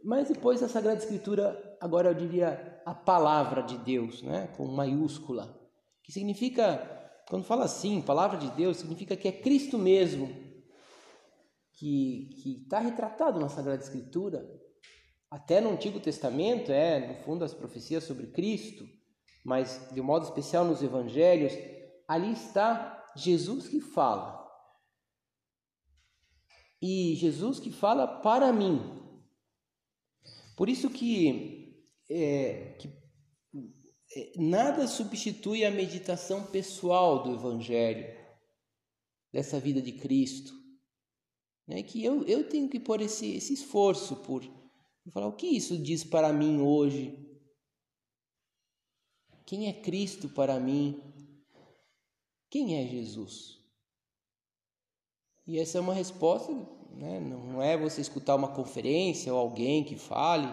Mas 0.03 0.29
depois 0.29 0.63
a 0.63 0.67
Sagrada 0.67 0.97
Escritura, 0.97 1.77
agora 1.79 2.09
eu 2.09 2.15
diria 2.15 2.81
a 2.85 2.95
palavra 2.95 3.61
de 3.61 3.77
Deus, 3.77 4.23
né? 4.23 4.47
com 4.57 4.65
maiúscula, 4.65 5.55
que 6.01 6.11
significa, 6.11 7.21
quando 7.29 7.43
fala 7.43 7.65
assim, 7.65 8.01
palavra 8.01 8.39
de 8.39 8.49
Deus, 8.51 8.77
significa 8.77 9.15
que 9.15 9.27
é 9.27 9.31
Cristo 9.31 9.77
mesmo 9.77 10.48
que 11.79 12.57
está 12.61 12.79
retratado 12.79 13.39
na 13.39 13.47
Sagrada 13.47 13.81
Escritura. 13.81 14.45
Até 15.31 15.61
no 15.61 15.71
Antigo 15.71 15.99
Testamento, 15.99 16.71
é, 16.71 17.07
no 17.07 17.23
fundo, 17.23 17.45
as 17.45 17.53
profecias 17.53 18.03
sobre 18.03 18.27
Cristo, 18.27 18.85
mas 19.45 19.89
de 19.93 20.01
um 20.01 20.03
modo 20.03 20.25
especial 20.25 20.65
nos 20.65 20.83
Evangelhos, 20.83 21.53
ali 22.07 22.33
está 22.33 23.11
Jesus 23.15 23.67
que 23.69 23.79
fala. 23.79 24.37
E 26.81 27.15
Jesus 27.15 27.59
que 27.59 27.71
fala 27.71 28.07
para 28.21 28.51
mim. 28.51 28.81
Por 30.57 30.67
isso 30.67 30.89
que, 30.89 31.85
é, 32.09 32.75
que 32.79 32.89
é, 34.15 34.33
nada 34.37 34.85
substitui 34.87 35.63
a 35.63 35.71
meditação 35.71 36.45
pessoal 36.47 37.23
do 37.23 37.35
Evangelho, 37.35 38.17
dessa 39.31 39.59
vida 39.59 39.81
de 39.81 39.93
Cristo. 39.93 40.58
Né? 41.69 41.83
Que 41.83 42.03
eu, 42.03 42.25
eu 42.25 42.49
tenho 42.49 42.67
que 42.67 42.79
pôr 42.79 42.99
esse, 42.99 43.31
esse 43.35 43.53
esforço 43.53 44.15
por, 44.17 44.43
falar 45.13 45.27
o 45.27 45.35
que 45.35 45.45
isso 45.45 45.77
diz 45.77 46.03
para 46.03 46.33
mim 46.33 46.59
hoje. 46.59 47.15
Quem 49.45 49.67
é 49.67 49.73
Cristo 49.73 50.27
para 50.27 50.59
mim? 50.59 50.99
Quem 52.49 52.75
é 52.75 52.87
Jesus? 52.87 53.59
E 55.45 55.59
essa 55.59 55.77
é 55.77 55.81
uma 55.81 55.93
resposta, 55.93 56.51
né? 56.91 57.19
não 57.19 57.61
é 57.61 57.77
você 57.77 58.01
escutar 58.01 58.35
uma 58.35 58.53
conferência 58.53 59.33
ou 59.33 59.39
alguém 59.39 59.83
que 59.83 59.95
fale, 59.95 60.47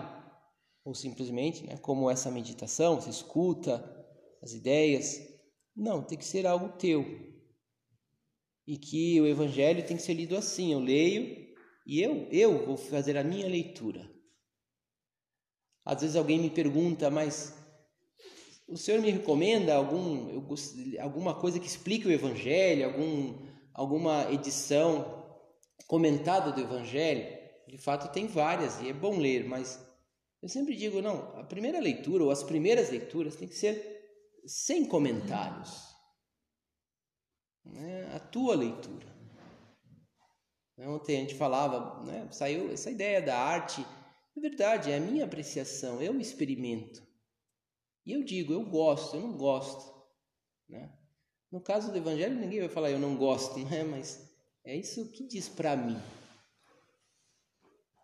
ou 0.85 0.95
simplesmente, 0.95 1.67
né, 1.67 1.77
como 1.79 2.09
essa 2.09 2.31
meditação, 2.31 3.01
você 3.01 3.11
escuta 3.11 3.85
as 4.43 4.53
ideias. 4.53 5.21
Não, 5.75 6.03
tem 6.03 6.17
que 6.17 6.25
ser 6.25 6.47
algo 6.47 6.79
teu. 6.79 7.05
E 8.67 8.77
que 8.77 9.21
o 9.21 9.27
evangelho 9.27 9.87
tem 9.87 9.97
que 9.97 10.03
ser 10.03 10.15
lido 10.15 10.37
assim, 10.37 10.73
eu 10.73 10.81
leio 10.81 11.47
e 11.87 12.03
eu, 12.03 12.29
eu 12.31 12.67
vou 12.67 12.77
fazer 12.77 13.17
a 13.17 13.25
minha 13.25 13.47
leitura. 13.47 14.11
Às 15.85 16.01
vezes 16.01 16.17
alguém 16.17 16.39
me 16.39 16.51
pergunta, 16.51 17.09
mas 17.11 17.55
o 18.67 18.77
senhor 18.77 19.01
me 19.01 19.11
recomenda 19.11 19.75
algum, 19.75 20.29
eu, 20.31 20.45
alguma 21.01 21.39
coisa 21.39 21.61
que 21.61 21.67
explique 21.67 22.09
o 22.09 22.13
evangelho, 22.13 22.87
algum 22.87 23.47
alguma 23.77 24.33
edição 24.33 25.23
comentada 25.87 26.51
do 26.51 26.61
Evangelho, 26.63 27.27
de 27.69 27.77
fato 27.77 28.11
tem 28.11 28.27
várias 28.27 28.81
e 28.81 28.89
é 28.89 28.93
bom 28.93 29.19
ler, 29.19 29.47
mas 29.47 29.79
eu 30.43 30.49
sempre 30.49 30.75
digo, 30.75 31.03
não, 31.03 31.39
a 31.39 31.45
primeira 31.45 31.79
leitura 31.79 32.25
ou 32.25 32.31
as 32.31 32.43
primeiras 32.43 32.91
leituras 32.91 33.37
tem 33.37 33.47
que 33.47 33.55
ser 33.55 34.03
sem 34.47 34.87
comentários. 34.87 35.96
Né? 37.73 38.15
A 38.15 38.19
tua 38.19 38.55
leitura. 38.55 39.07
Ontem 40.79 41.17
a 41.17 41.21
gente 41.21 41.35
falava, 41.35 42.05
né? 42.05 42.29
saiu 42.31 42.71
essa 42.71 42.91
ideia 42.91 43.23
da 43.23 43.39
arte. 43.39 43.85
É 44.37 44.41
verdade, 44.41 44.91
é 44.91 44.97
a 44.97 45.01
minha 45.01 45.25
apreciação, 45.25 46.03
eu 46.03 46.21
experimento. 46.21 47.03
E 48.05 48.13
eu 48.13 48.23
digo, 48.23 48.53
eu 48.53 48.65
gosto, 48.65 49.17
eu 49.17 49.23
não 49.23 49.37
gosto. 49.37 49.95
Né? 50.69 50.93
No 51.51 51.61
caso 51.61 51.91
do 51.91 51.97
Evangelho, 51.97 52.35
ninguém 52.35 52.61
vai 52.61 52.69
falar 52.69 52.91
eu 52.91 52.99
não 52.99 53.17
gosto, 53.17 53.59
não 53.61 53.73
é? 53.73 53.83
Mas 53.83 54.31
é 54.65 54.77
isso 54.77 55.11
que 55.13 55.27
diz 55.27 55.49
para 55.49 55.75
mim. 55.77 55.99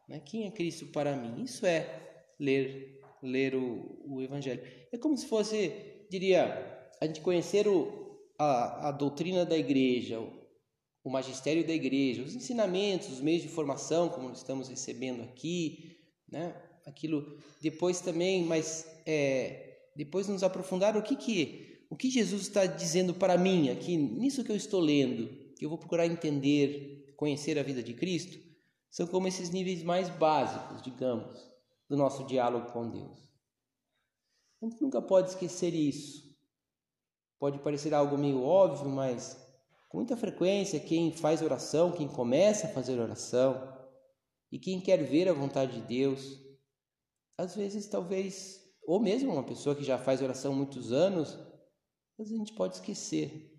Né? 0.09 0.21
Quem 0.21 0.47
é 0.47 0.51
Cristo 0.51 0.87
para 0.87 1.15
mim? 1.15 1.43
Isso 1.43 1.67
é 1.67 2.31
ler 2.41 2.93
ler 3.23 3.55
o, 3.55 4.03
o 4.05 4.21
Evangelho. 4.21 4.63
É 4.91 4.99
como 4.99 5.17
se 5.17 5.27
fosse, 5.27 5.73
diria, 6.11 6.91
a 7.01 7.07
gente 7.07 7.21
conhecer 7.21 7.69
o, 7.69 8.02
a, 8.43 8.89
a 8.89 8.93
doutrina 8.93 9.45
da 9.45 9.57
igreja, 9.57 10.21
o, 11.05 11.11
magistério 11.11 11.67
da 11.67 11.73
igreja, 11.73 12.23
os 12.23 12.35
ensinamentos, 12.35 13.09
os 13.09 13.21
meios 13.21 13.43
de 13.43 13.49
formação, 13.49 14.09
como 14.09 14.33
estamos 14.33 14.69
recebendo 14.69 15.23
aqui, 15.23 15.99
né? 16.29 16.55
Aquilo 16.85 17.39
depois 17.61 18.01
também, 18.01 18.45
mas 18.45 18.87
é, 19.07 19.91
depois 19.95 20.27
nos 20.27 20.43
aprofundar 20.43 20.97
o 20.97 21.03
que 21.03 21.15
que 21.15 21.71
o 21.89 21.97
que 21.97 22.11
Jesus 22.11 22.43
está 22.43 22.65
dizendo 22.65 23.13
para 23.13 23.37
mim 23.37 23.69
aqui, 23.69 23.97
nisso 23.97 24.43
que 24.43 24.51
eu 24.51 24.57
estou 24.57 24.81
lendo, 24.81 25.29
que 25.55 25.65
eu 25.65 25.69
vou 25.69 25.77
procurar 25.77 26.07
entender, 26.07 27.15
conhecer 27.17 27.59
a 27.59 27.63
vida 27.63 27.83
de 27.83 27.93
Cristo, 27.93 28.39
são 28.91 29.07
como 29.07 29.29
esses 29.29 29.51
níveis 29.51 29.83
mais 29.83 30.09
básicos, 30.09 30.81
digamos, 30.81 31.37
do 31.91 31.97
nosso 31.97 32.25
diálogo 32.25 32.73
com 32.73 32.91
Deus. 32.91 33.19
A 34.61 34.65
gente 34.65 34.81
nunca 34.81 35.03
pode 35.03 35.31
esquecer 35.31 35.75
isso. 35.75 36.32
Pode 37.43 37.59
parecer 37.59 37.93
algo 37.93 38.17
meio 38.17 38.45
óbvio, 38.45 38.89
mas 38.89 39.37
com 39.89 39.97
muita 39.97 40.17
frequência, 40.17 40.79
quem 40.79 41.11
faz 41.11 41.43
oração, 41.43 41.91
quem 41.91 42.07
começa 42.07 42.69
a 42.69 42.71
fazer 42.71 43.01
oração 43.01 43.77
e 44.53 44.61
quem 44.61 44.81
quer 44.81 44.99
ver 44.99 45.29
a 45.29 45.33
vontade 45.33 45.81
de 45.81 45.89
Deus, 45.89 46.39
às 47.37 47.57
vezes, 47.57 47.89
talvez, 47.89 48.65
ou 48.87 49.01
mesmo 49.01 49.33
uma 49.33 49.43
pessoa 49.43 49.75
que 49.75 49.83
já 49.83 49.99
faz 49.99 50.23
oração 50.23 50.55
muitos 50.55 50.93
anos, 50.93 51.37
mas 52.17 52.31
a 52.31 52.37
gente 52.37 52.55
pode 52.55 52.77
esquecer. 52.77 53.53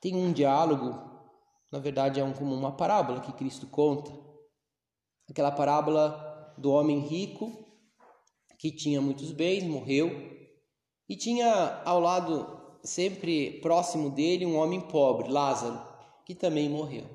Tem 0.00 0.14
um 0.14 0.32
diálogo, 0.32 0.92
na 1.68 1.80
verdade 1.80 2.20
é 2.20 2.22
um, 2.22 2.32
como 2.32 2.54
uma 2.54 2.76
parábola 2.76 3.22
que 3.22 3.32
Cristo 3.32 3.66
conta. 3.66 4.12
Aquela 5.28 5.50
parábola 5.50 6.54
do 6.56 6.70
homem 6.70 7.00
rico 7.00 7.50
que 8.56 8.70
tinha 8.70 9.00
muitos 9.00 9.32
bens, 9.32 9.64
morreu, 9.64 10.41
e 11.12 11.16
tinha 11.16 11.82
ao 11.84 12.00
lado, 12.00 12.78
sempre 12.82 13.60
próximo 13.60 14.08
dele, 14.08 14.46
um 14.46 14.56
homem 14.56 14.80
pobre, 14.80 15.30
Lázaro, 15.30 15.78
que 16.24 16.34
também 16.34 16.70
morreu. 16.70 17.06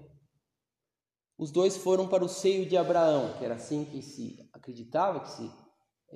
Os 1.35 1.49
dois 1.49 1.75
foram 1.75 2.07
para 2.07 2.23
o 2.23 2.29
seio 2.29 2.69
de 2.69 2.77
Abraão, 2.77 3.33
que 3.39 3.43
era 3.43 3.55
assim 3.55 3.83
que 3.85 4.03
se 4.03 4.37
acreditava, 4.53 5.21
que 5.21 5.31
se, 5.31 5.51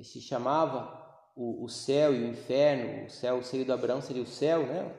se 0.03 0.21
chamava 0.21 0.95
o, 1.35 1.65
o 1.65 1.69
céu 1.69 2.13
e 2.13 2.23
o 2.23 2.27
inferno, 2.27 3.07
o 3.07 3.09
céu, 3.09 3.39
o 3.39 3.43
seio 3.43 3.65
do 3.65 3.73
Abraão 3.73 3.99
seria 3.99 4.21
o 4.21 4.27
céu, 4.27 4.67
né? 4.67 4.95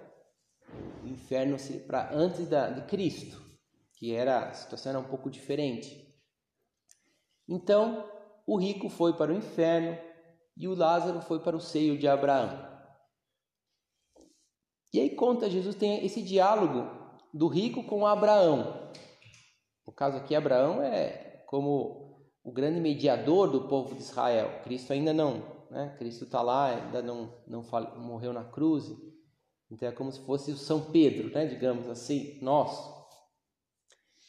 O 1.05 1.07
inferno 1.07 1.61
seria 1.61 1.87
para 1.87 2.13
antes 2.13 2.49
da, 2.49 2.69
de 2.69 2.83
Cristo, 2.89 3.41
que 3.95 4.13
era 4.13 4.49
a 4.49 4.55
situação 4.55 4.91
era 4.91 4.99
um 4.99 5.09
pouco 5.09 5.31
diferente. 5.31 6.13
Então, 7.49 8.11
o 8.45 8.59
rico 8.59 8.89
foi 8.89 9.13
para 9.13 9.31
o 9.31 9.37
inferno 9.37 9.97
e 10.57 10.67
o 10.67 10.75
Lázaro 10.75 11.21
foi 11.21 11.39
para 11.39 11.57
o 11.57 11.61
seio 11.61 11.97
de 11.97 12.09
Abraão. 12.09 12.72
E 14.93 15.01
aí 15.01 15.11
conta, 15.11 15.49
Jesus 15.49 15.75
tem 15.75 16.05
esse 16.05 16.23
diálogo 16.23 16.87
do 17.33 17.49
rico 17.49 17.83
com 17.85 18.07
Abraão. 18.07 18.91
No 19.87 19.93
caso 19.93 20.19
aqui, 20.19 20.35
Abraão 20.35 20.83
é 20.83 21.45
como 21.47 22.29
o 22.45 22.53
grande 22.53 22.81
mediador 22.81 23.51
do 23.51 23.69
povo 23.69 23.95
de 23.95 24.03
Israel. 24.03 24.61
Cristo 24.63 24.93
ainda 24.93 25.13
não, 25.13 25.43
né? 25.71 25.95
Cristo 25.99 26.25
está 26.25 26.43
lá, 26.43 26.67
ainda 26.67 27.01
não, 27.01 27.33
não 27.47 27.65
morreu 27.97 28.33
na 28.33 28.45
cruz. 28.45 28.93
Então 29.71 29.89
é 29.89 29.93
como 29.93 30.13
se 30.13 30.21
fosse 30.21 30.53
o 30.53 30.57
São 30.57 30.93
Pedro, 30.93 31.31
né? 31.31 31.47
digamos 31.47 31.89
assim, 31.89 32.39
nós. 32.43 32.79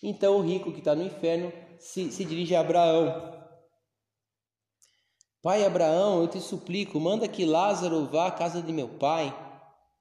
Então 0.01 0.37
o 0.37 0.41
rico 0.41 0.71
que 0.71 0.79
está 0.79 0.95
no 0.95 1.03
inferno 1.03 1.51
se, 1.77 2.11
se 2.11 2.23
dirige 2.23 2.55
a 2.55 2.61
Abraão. 2.61 3.33
Pai 5.41 5.65
Abraão, 5.65 6.21
eu 6.21 6.27
te 6.29 6.39
suplico, 6.39 6.97
manda 6.97 7.27
que 7.27 7.45
Lázaro 7.45 8.05
vá 8.05 8.27
à 8.27 8.31
casa 8.31 8.61
de 8.61 8.71
meu 8.71 8.87
pai, 8.87 9.33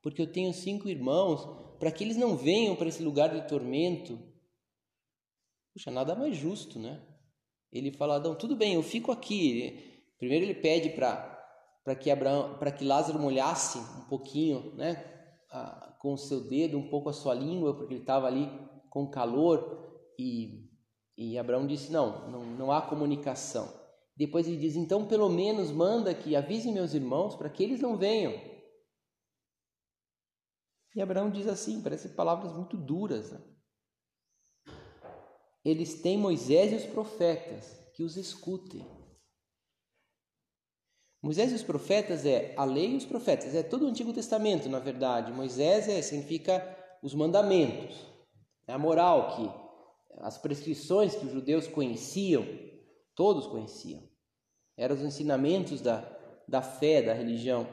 porque 0.03 0.21
eu 0.21 0.31
tenho 0.31 0.53
cinco 0.53 0.89
irmãos, 0.89 1.47
para 1.79 1.91
que 1.91 2.05
eles 2.05 2.17
não 2.17 2.37
venham 2.37 2.77
para 2.77 2.89
esse 2.89 3.03
lugar 3.03 3.33
de 3.33 3.47
tormento. 3.49 4.19
Puxa, 5.73 5.91
nada 5.91 6.15
mais 6.15 6.37
justo, 6.37 6.79
né? 6.79 7.01
Ele 7.73 7.91
fala, 7.93 8.17
Adão, 8.17 8.35
tudo 8.35 8.55
bem, 8.55 8.75
eu 8.75 8.83
fico 8.83 9.11
aqui. 9.11 10.03
Primeiro 10.19 10.45
ele 10.45 10.55
pede 10.55 10.91
para 10.91 11.31
para 11.85 11.97
que 11.97 12.13
Abraão, 12.13 12.59
para 12.59 12.71
que 12.71 12.85
Lázaro 12.85 13.19
molhasse 13.19 13.79
um 13.79 14.09
pouquinho, 14.09 14.73
né, 14.77 15.05
a, 15.51 15.97
com 15.99 16.13
o 16.13 16.17
seu 16.17 16.49
dedo, 16.49 16.79
um 16.79 16.89
pouco 16.89 17.09
a 17.09 17.13
sua 17.13 17.35
língua, 17.35 17.75
porque 17.75 17.95
ele 17.95 18.03
estava 18.03 18.29
ali 18.29 18.49
com 18.89 19.11
calor 19.11 20.01
e 20.17 20.71
e 21.17 21.37
Abraão 21.37 21.67
disse 21.67 21.93
não, 21.93 22.31
não, 22.31 22.45
não 22.45 22.73
há 22.73 22.81
comunicação. 22.81 23.69
Depois 24.17 24.47
ele 24.47 24.57
diz 24.57 24.77
então 24.77 25.07
pelo 25.07 25.29
menos 25.29 25.71
manda 25.71 26.15
que 26.15 26.37
avise 26.37 26.71
meus 26.71 26.95
irmãos 26.95 27.35
para 27.35 27.51
que 27.51 27.63
eles 27.63 27.81
não 27.81 27.97
venham. 27.97 28.33
E 30.95 31.01
Abraão 31.01 31.31
diz 31.31 31.47
assim, 31.47 31.83
parece 31.83 32.11
palavras 32.11 32.53
muito 32.53 32.77
duras. 32.77 33.33
Né? 33.33 33.41
Eles 35.65 36.03
têm 36.03 36.19
Moisés 36.19 36.73
e 36.73 36.87
os 36.87 36.93
profetas, 36.93 37.79
que 37.95 38.03
os 38.03 38.17
escutem. 38.17 38.85
Moisés 41.23 41.53
e 41.53 41.55
os 41.55 41.63
profetas 41.63 42.27
é 42.27 42.53
a 42.57 42.65
lei 42.65 42.91
e 42.91 42.97
os 42.97 43.05
profetas, 43.05 43.55
é 43.55 43.63
todo 43.63 43.85
o 43.85 43.89
Antigo 43.89 44.13
Testamento, 44.13 44.69
na 44.69 44.81
verdade. 44.81 45.33
Moisés 45.33 45.89
é, 45.89 46.03
significa 46.03 46.77
os 47.01 47.15
mandamentos, 47.15 47.97
é 48.67 48.73
a 48.73 48.79
moral 48.79 49.37
que 49.37 49.63
as 50.19 50.37
prescrições 50.37 51.15
que 51.15 51.25
os 51.25 51.33
judeus 51.33 51.69
conheciam, 51.69 52.45
todos 53.15 53.47
conheciam. 53.47 54.03
Eram 54.77 54.97
os 54.97 55.03
ensinamentos 55.03 55.81
da, 55.81 56.01
da 56.49 56.61
fé, 56.61 57.03
da 57.03 57.13
religião. 57.13 57.69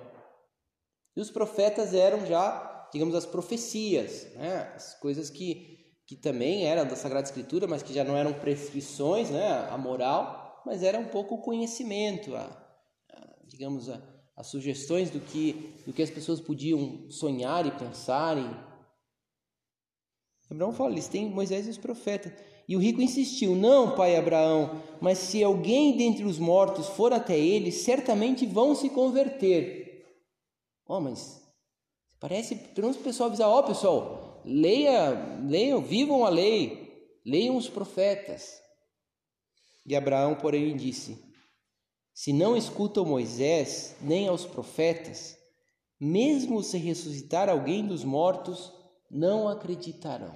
E 1.16 1.22
os 1.22 1.32
profetas 1.32 1.94
eram 1.94 2.26
já, 2.28 2.69
digamos, 2.92 3.16
as 3.16 3.26
profecias, 3.26 4.28
né? 4.36 4.72
as 4.76 4.96
coisas 4.96 5.30
que, 5.30 5.78
que 6.06 6.16
também 6.16 6.66
eram 6.66 6.88
da 6.88 6.96
Sagrada 6.96 7.28
Escritura, 7.28 7.68
mas 7.68 7.84
que 7.84 7.94
já 7.94 8.04
não 8.04 8.16
eram 8.18 8.34
prescrições, 8.34 9.30
né? 9.30 9.68
a 9.70 9.78
moral, 9.78 10.62
mas 10.66 10.84
era 10.84 11.00
um 11.00 11.08
pouco 11.08 11.36
o 11.36 11.42
conhecimento, 11.42 12.36
a, 12.36 12.70
digamos, 13.48 13.90
a, 13.90 14.02
as 14.36 14.48
sugestões 14.48 15.10
do 15.10 15.20
que, 15.20 15.74
do 15.86 15.92
que 15.92 16.02
as 16.02 16.10
pessoas 16.10 16.40
podiam 16.40 17.10
sonhar 17.10 17.66
e 17.66 17.72
pensar. 17.72 18.38
E... 18.38 18.50
Abraão 20.50 20.72
fala, 20.72 20.92
eles 20.92 21.08
têm 21.08 21.30
Moisés 21.30 21.68
e 21.68 21.72
os 21.72 21.78
profetas. 21.78 22.32
E 22.68 22.76
o 22.76 22.80
rico 22.80 23.02
insistiu: 23.02 23.56
Não, 23.56 23.96
pai 23.96 24.16
Abraão, 24.16 24.82
mas 25.02 25.18
se 25.18 25.44
alguém 25.44 25.98
dentre 25.98 26.24
os 26.24 26.38
mortos 26.38 26.88
for 26.88 27.12
até 27.12 27.38
ele, 27.38 27.72
certamente 27.72 28.46
vão 28.46 28.76
se 28.76 28.90
converter. 28.92 30.06
Oh, 30.88 31.02
mas 31.02 31.39
parece, 32.20 32.60
menos 32.78 32.98
o 32.98 33.02
pessoal 33.02 33.30
avisar: 33.30 33.48
Ó, 33.48 33.60
oh, 33.60 33.64
pessoal, 33.64 34.42
leia, 34.46 35.12
leiam, 35.48 35.82
vivam 35.82 36.26
a 36.26 36.30
lei, 36.30 37.12
leiam 37.26 37.58
os 37.58 37.70
profetas. 37.70 38.62
E 39.86 39.96
Abraão, 39.96 40.36
porém, 40.36 40.76
disse: 40.76 41.30
se 42.20 42.34
não 42.34 42.58
escutam 42.58 43.06
Moisés 43.06 43.96
nem 44.02 44.28
aos 44.28 44.46
profetas, 44.46 45.38
mesmo 45.98 46.62
se 46.62 46.78
ressuscitar 46.78 47.48
alguém 47.48 47.88
dos 47.88 48.04
mortos, 48.04 48.74
não 49.10 49.48
acreditarão. 49.48 50.36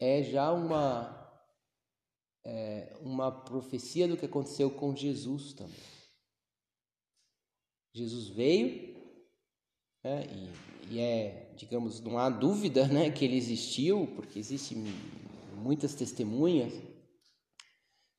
É 0.00 0.22
já 0.22 0.50
uma, 0.50 1.30
é, 2.42 2.96
uma 3.02 3.30
profecia 3.30 4.08
do 4.08 4.16
que 4.16 4.24
aconteceu 4.24 4.70
com 4.70 4.96
Jesus 4.96 5.52
também. 5.52 5.91
Jesus 7.94 8.28
veio, 8.28 8.94
né, 10.02 10.24
e, 10.90 10.94
e, 10.94 11.00
é, 11.00 11.52
digamos, 11.56 12.00
não 12.00 12.18
há 12.18 12.28
dúvida 12.30 12.86
né, 12.88 13.10
que 13.10 13.24
ele 13.24 13.36
existiu, 13.36 14.08
porque 14.16 14.38
existem 14.38 14.84
muitas 15.56 15.94
testemunhas 15.94 16.72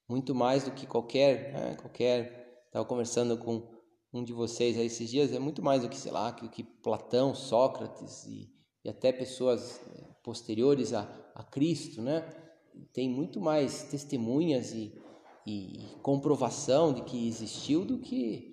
muito 0.07 0.35
mais 0.35 0.63
do 0.63 0.71
que 0.71 0.85
qualquer, 0.85 1.53
né, 1.53 1.75
qualquer. 1.75 2.63
Estava 2.67 2.85
conversando 2.85 3.37
com 3.37 3.67
um 4.13 4.23
de 4.23 4.31
vocês 4.31 4.77
aí 4.77 4.85
esses 4.85 5.09
dias, 5.09 5.33
é 5.33 5.39
muito 5.39 5.61
mais 5.61 5.81
do 5.81 5.89
que, 5.89 5.97
sei 5.97 6.11
lá, 6.11 6.31
que, 6.31 6.47
que 6.47 6.63
Platão, 6.63 7.33
Sócrates 7.33 8.25
e, 8.25 8.51
e 8.83 8.89
até 8.89 9.11
pessoas 9.11 9.81
eh, 9.87 10.15
posteriores 10.23 10.93
a, 10.93 11.01
a 11.33 11.43
Cristo, 11.43 12.01
né? 12.01 12.21
Tem 12.91 13.09
muito 13.09 13.41
mais 13.41 13.83
testemunhas 13.83 14.71
e, 14.71 14.93
e, 15.47 15.83
e 15.83 15.95
comprovação 16.01 16.93
de 16.93 17.03
que 17.03 17.27
existiu 17.27 17.83
do 17.83 17.99
que 17.99 18.52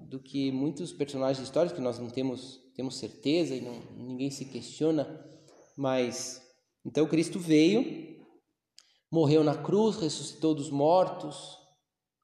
do 0.00 0.20
que 0.20 0.50
muitos 0.52 0.92
personagens 0.92 1.46
históricos 1.46 1.76
que 1.76 1.82
nós 1.82 1.98
não 1.98 2.08
temos 2.08 2.66
temos 2.74 2.96
certeza 2.98 3.56
e 3.56 3.60
não, 3.60 3.80
ninguém 3.96 4.30
se 4.30 4.44
questiona, 4.44 5.28
mas 5.76 6.40
então 6.84 7.08
Cristo 7.08 7.38
veio 7.40 8.08
morreu 9.10 9.42
na 9.42 9.56
cruz, 9.56 9.96
ressuscitou 9.96 10.54
dos 10.54 10.70
mortos, 10.70 11.58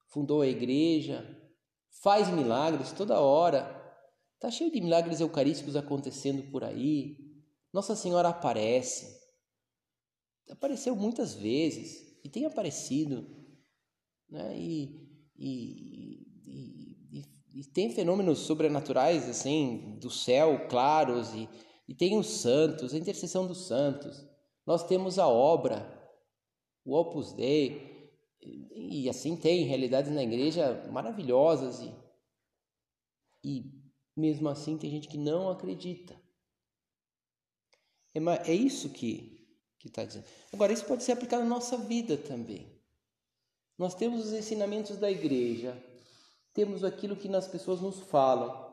fundou 0.08 0.42
a 0.42 0.46
igreja, 0.46 1.26
faz 2.02 2.28
milagres 2.28 2.92
toda 2.92 3.20
hora. 3.20 3.82
Está 4.34 4.50
cheio 4.50 4.70
de 4.70 4.80
milagres 4.80 5.20
eucarísticos 5.20 5.76
acontecendo 5.76 6.50
por 6.50 6.64
aí. 6.64 7.16
Nossa 7.72 7.96
Senhora 7.96 8.28
aparece. 8.28 9.22
Apareceu 10.50 10.94
muitas 10.94 11.34
vezes 11.34 12.20
e 12.22 12.28
tem 12.28 12.44
aparecido. 12.44 13.26
Né? 14.28 14.58
E, 14.58 15.08
e, 15.36 16.13
e, 17.54 17.60
e, 17.60 17.64
tem 17.64 17.90
fenômenos 17.90 18.40
sobrenaturais 18.40 19.28
assim 19.28 19.98
do 20.00 20.10
céu 20.10 20.66
claros 20.68 21.32
e, 21.34 21.48
e 21.86 21.94
tem 21.94 22.18
os 22.18 22.28
santos, 22.28 22.92
a 22.92 22.98
intercessão 22.98 23.46
dos 23.46 23.66
santos. 23.66 24.26
Nós 24.66 24.86
temos 24.86 25.18
a 25.18 25.28
obra 25.28 26.02
o 26.84 26.94
Opus 26.94 27.32
Dei, 27.32 28.12
e, 28.42 29.08
assim 29.08 29.36
tem 29.36 29.64
realidades 29.64 30.12
na 30.12 30.22
igreja 30.22 30.86
maravilhosas 30.92 31.80
e, 31.80 31.94
e 33.42 33.72
mesmo 34.14 34.48
assim 34.48 34.76
tem 34.76 34.90
gente 34.90 35.08
que 35.08 35.16
não 35.16 35.48
acredita. 35.48 36.14
É, 38.14 38.50
é 38.50 38.54
isso 38.54 38.90
que 38.90 39.34
que 39.84 39.88
está 39.88 40.02
dizendo. 40.02 40.24
Agora 40.50 40.72
isso 40.72 40.86
pode 40.86 41.04
ser 41.04 41.12
aplicado 41.12 41.42
na 41.42 41.48
nossa 41.48 41.76
vida 41.76 42.16
também. 42.16 42.66
Nós 43.76 43.94
temos 43.94 44.24
os 44.24 44.32
ensinamentos 44.32 44.96
da 44.96 45.10
igreja, 45.10 45.76
temos 46.54 46.84
aquilo 46.84 47.16
que 47.16 47.28
as 47.34 47.48
pessoas 47.48 47.80
nos 47.80 48.00
falam, 48.00 48.72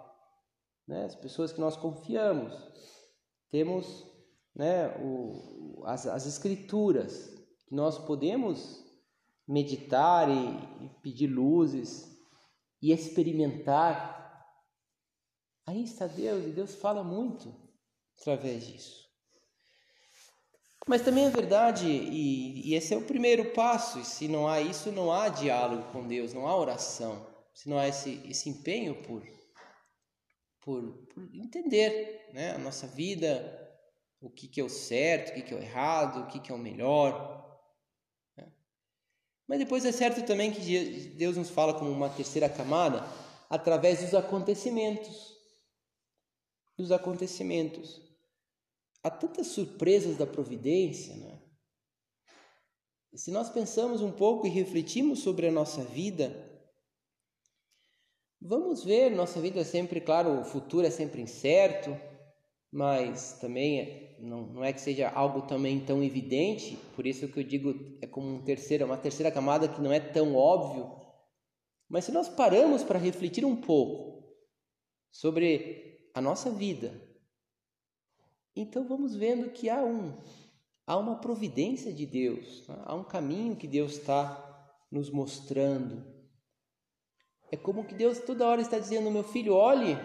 né? 0.87 1.05
as 1.05 1.15
pessoas 1.15 1.51
que 1.51 1.59
nós 1.59 1.75
confiamos, 1.75 2.53
temos 3.49 4.05
né, 4.55 4.87
o, 4.99 5.83
as, 5.85 6.05
as 6.05 6.27
escrituras, 6.27 7.27
que 7.67 7.73
nós 7.73 7.97
podemos 7.97 8.85
meditar 9.47 10.29
e, 10.29 10.85
e 10.85 10.89
pedir 11.01 11.27
luzes 11.27 12.07
e 12.81 12.91
experimentar. 12.91 14.45
Aí 15.65 15.83
está 15.83 16.05
Deus 16.05 16.45
e 16.45 16.51
Deus 16.51 16.75
fala 16.75 17.03
muito 17.03 17.53
através 18.19 18.67
disso. 18.67 19.01
Mas 20.87 21.03
também 21.03 21.25
é 21.25 21.29
verdade, 21.29 21.87
e, 21.87 22.69
e, 22.69 22.75
esse 22.75 22.93
é 22.93 22.97
o 22.97 23.05
primeiro 23.05 23.53
passo, 23.53 23.99
e 23.99 24.03
se 24.03 24.27
não 24.27 24.47
há 24.47 24.59
isso, 24.59 24.91
não 24.91 25.11
há 25.11 25.29
diálogo 25.29 25.91
com 25.91 26.07
Deus, 26.07 26.33
não 26.33 26.47
há 26.47 26.55
oração, 26.55 27.30
se 27.53 27.69
não 27.69 27.77
há 27.77 27.87
esse, 27.87 28.21
esse 28.27 28.49
empenho 28.49 29.01
por, 29.03 29.23
por, 30.61 30.93
por 31.13 31.35
entender 31.35 32.29
né, 32.33 32.51
a 32.51 32.57
nossa 32.57 32.87
vida, 32.87 33.57
o 34.19 34.29
que, 34.29 34.47
que 34.47 34.61
é 34.61 34.63
o 34.63 34.69
certo, 34.69 35.31
o 35.31 35.33
que, 35.33 35.41
que 35.41 35.53
é 35.53 35.57
o 35.57 35.61
errado, 35.61 36.21
o 36.21 36.27
que, 36.27 36.39
que 36.39 36.51
é 36.51 36.55
o 36.55 36.57
melhor, 36.57 37.41
mas 39.51 39.59
depois 39.59 39.83
é 39.83 39.91
certo 39.91 40.25
também 40.25 40.49
que 40.49 41.09
Deus 41.17 41.35
nos 41.35 41.49
fala 41.49 41.73
como 41.73 41.91
uma 41.91 42.07
terceira 42.07 42.47
camada 42.47 43.05
através 43.49 43.99
dos 43.99 44.13
acontecimentos. 44.13 45.35
Dos 46.77 46.89
acontecimentos. 46.89 48.01
Há 49.03 49.09
tantas 49.09 49.47
surpresas 49.47 50.15
da 50.15 50.25
providência, 50.25 51.17
né? 51.17 51.41
se 53.13 53.29
nós 53.29 53.49
pensamos 53.49 54.01
um 54.01 54.13
pouco 54.13 54.47
e 54.47 54.49
refletimos 54.49 55.19
sobre 55.19 55.47
a 55.47 55.51
nossa 55.51 55.83
vida, 55.83 56.50
vamos 58.41 58.83
ver, 58.83 59.11
nossa 59.11 59.39
vida 59.39 59.59
é 59.59 59.63
sempre, 59.63 60.01
claro, 60.01 60.39
o 60.39 60.43
futuro 60.43 60.87
é 60.87 60.89
sempre 60.89 61.21
incerto, 61.21 61.95
mas 62.71 63.37
também 63.39 63.79
é, 63.79 64.15
não, 64.19 64.47
não 64.47 64.63
é 64.63 64.73
que 64.73 64.81
seja 64.81 65.09
algo 65.09 65.43
também 65.43 65.79
tão 65.79 66.03
evidente, 66.03 66.77
por 66.95 67.05
isso 67.05 67.27
que 67.27 67.39
eu 67.39 67.43
digo 67.43 67.97
é 68.01 68.07
como 68.07 68.27
um 68.27 68.41
terceiro, 68.41 68.85
uma 68.85 68.97
terceira 68.97 69.31
camada 69.31 69.67
que 69.67 69.81
não 69.81 69.91
é 69.91 69.99
tão 69.99 70.35
óbvio. 70.35 70.99
Mas 71.87 72.05
se 72.05 72.11
nós 72.11 72.29
paramos 72.29 72.83
para 72.83 72.97
refletir 72.97 73.45
um 73.45 73.55
pouco 73.55 74.23
sobre 75.11 76.09
a 76.13 76.21
nossa 76.21 76.49
vida, 76.49 76.93
então 78.55 78.87
vamos 78.87 79.15
vendo 79.15 79.51
que 79.51 79.69
há 79.69 79.83
um 79.83 80.17
há 80.87 80.97
uma 80.97 81.17
providência 81.17 81.93
de 81.93 82.05
Deus, 82.05 82.67
né? 82.67 82.81
há 82.85 82.95
um 82.95 83.03
caminho 83.03 83.55
que 83.55 83.67
Deus 83.67 83.93
está 83.93 84.47
nos 84.89 85.09
mostrando. 85.09 86.10
É 87.51 87.57
como 87.57 87.85
que 87.85 87.93
Deus 87.93 88.19
toda 88.19 88.47
hora 88.47 88.61
está 88.61 88.79
dizendo, 88.79 89.11
meu 89.11 89.23
filho, 89.23 89.53
olhe 89.53 89.97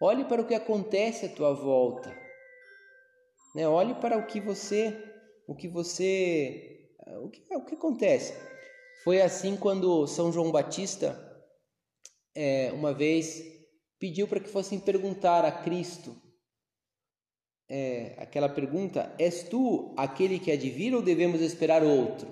Olhe 0.00 0.24
para 0.24 0.40
o 0.40 0.46
que 0.46 0.54
acontece 0.54 1.26
à 1.26 1.28
tua 1.28 1.52
volta. 1.52 2.16
Né? 3.54 3.66
Olhe 3.66 3.94
para 3.96 4.16
o 4.16 4.26
que 4.26 4.40
você, 4.40 4.96
o 5.46 5.56
que 5.56 5.66
você, 5.66 6.94
o 7.24 7.28
que, 7.28 7.42
o 7.52 7.64
que 7.64 7.74
acontece. 7.74 8.32
Foi 9.02 9.20
assim 9.20 9.56
quando 9.56 10.06
São 10.06 10.30
João 10.32 10.52
Batista, 10.52 11.18
é, 12.32 12.70
uma 12.72 12.92
vez, 12.92 13.42
pediu 13.98 14.28
para 14.28 14.38
que 14.38 14.48
fossem 14.48 14.78
perguntar 14.78 15.44
a 15.44 15.50
Cristo 15.50 16.14
é, 17.68 18.14
aquela 18.18 18.48
pergunta: 18.48 19.12
És 19.18 19.42
tu 19.42 19.94
aquele 19.96 20.38
que 20.38 20.56
vir 20.56 20.94
ou 20.94 21.02
devemos 21.02 21.40
esperar 21.40 21.82
outro? 21.82 22.28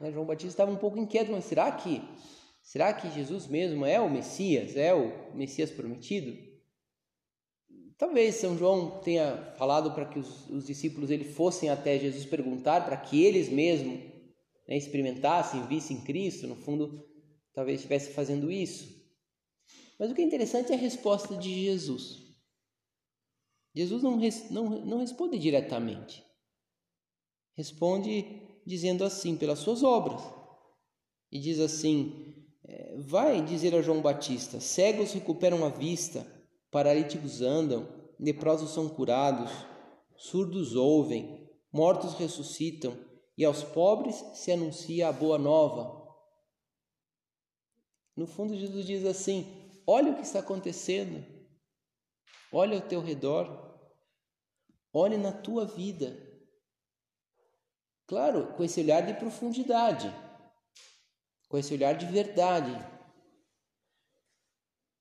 Né? 0.00 0.10
João 0.10 0.24
Batista 0.24 0.48
estava 0.48 0.70
um 0.70 0.78
pouco 0.78 0.98
inquieto, 0.98 1.32
mas 1.32 1.44
será 1.44 1.70
que 1.70 2.02
Será 2.68 2.92
que 2.92 3.10
Jesus 3.10 3.46
mesmo 3.46 3.86
é 3.86 3.98
o 3.98 4.10
Messias, 4.10 4.76
é 4.76 4.92
o 4.92 5.34
Messias 5.34 5.70
prometido? 5.70 6.36
Talvez 7.96 8.34
São 8.34 8.58
João 8.58 9.00
tenha 9.00 9.54
falado 9.56 9.94
para 9.94 10.04
que 10.04 10.18
os, 10.18 10.50
os 10.50 10.66
discípulos 10.66 11.10
ele 11.10 11.24
fossem 11.24 11.70
até 11.70 11.98
Jesus 11.98 12.26
perguntar, 12.26 12.84
para 12.84 12.98
que 12.98 13.24
eles 13.24 13.48
mesmos 13.48 13.98
né, 14.68 14.76
experimentassem, 14.76 15.66
vissem 15.66 16.04
Cristo. 16.04 16.46
No 16.46 16.56
fundo, 16.56 17.08
talvez 17.54 17.78
estivesse 17.78 18.12
fazendo 18.12 18.50
isso. 18.52 19.02
Mas 19.98 20.10
o 20.10 20.14
que 20.14 20.20
é 20.20 20.24
interessante 20.24 20.70
é 20.70 20.74
a 20.74 20.78
resposta 20.78 21.38
de 21.38 21.64
Jesus. 21.64 22.18
Jesus 23.74 24.02
não, 24.02 24.18
não, 24.50 24.84
não 24.84 24.98
responde 24.98 25.38
diretamente. 25.38 26.22
Responde 27.56 28.60
dizendo 28.66 29.04
assim, 29.04 29.38
pelas 29.38 29.60
suas 29.60 29.82
obras. 29.82 30.22
E 31.32 31.40
diz 31.40 31.60
assim: 31.60 32.46
Vai 32.98 33.42
dizer 33.42 33.74
a 33.74 33.80
João 33.80 34.02
Batista: 34.02 34.60
cegos 34.60 35.12
recuperam 35.12 35.64
a 35.64 35.70
vista, 35.70 36.26
paralíticos 36.70 37.40
andam, 37.40 37.88
leprosos 38.20 38.70
são 38.70 38.88
curados, 38.88 39.50
surdos 40.16 40.74
ouvem, 40.74 41.50
mortos 41.72 42.14
ressuscitam, 42.14 42.96
e 43.36 43.44
aos 43.44 43.62
pobres 43.62 44.16
se 44.34 44.52
anuncia 44.52 45.08
a 45.08 45.12
boa 45.12 45.38
nova. 45.38 45.96
No 48.14 48.26
fundo, 48.26 48.54
Jesus 48.54 48.84
diz 48.84 49.04
assim: 49.06 49.46
olha 49.86 50.12
o 50.12 50.16
que 50.16 50.22
está 50.22 50.40
acontecendo, 50.40 51.24
olha 52.52 52.76
ao 52.76 52.86
teu 52.86 53.00
redor, 53.00 53.80
olhe 54.92 55.16
na 55.16 55.32
tua 55.32 55.64
vida. 55.64 56.26
Claro, 58.06 58.54
com 58.54 58.64
esse 58.64 58.80
olhar 58.80 59.02
de 59.02 59.14
profundidade 59.14 60.27
com 61.48 61.56
esse 61.58 61.72
olhar 61.72 61.94
de 61.94 62.06
verdade. 62.06 62.76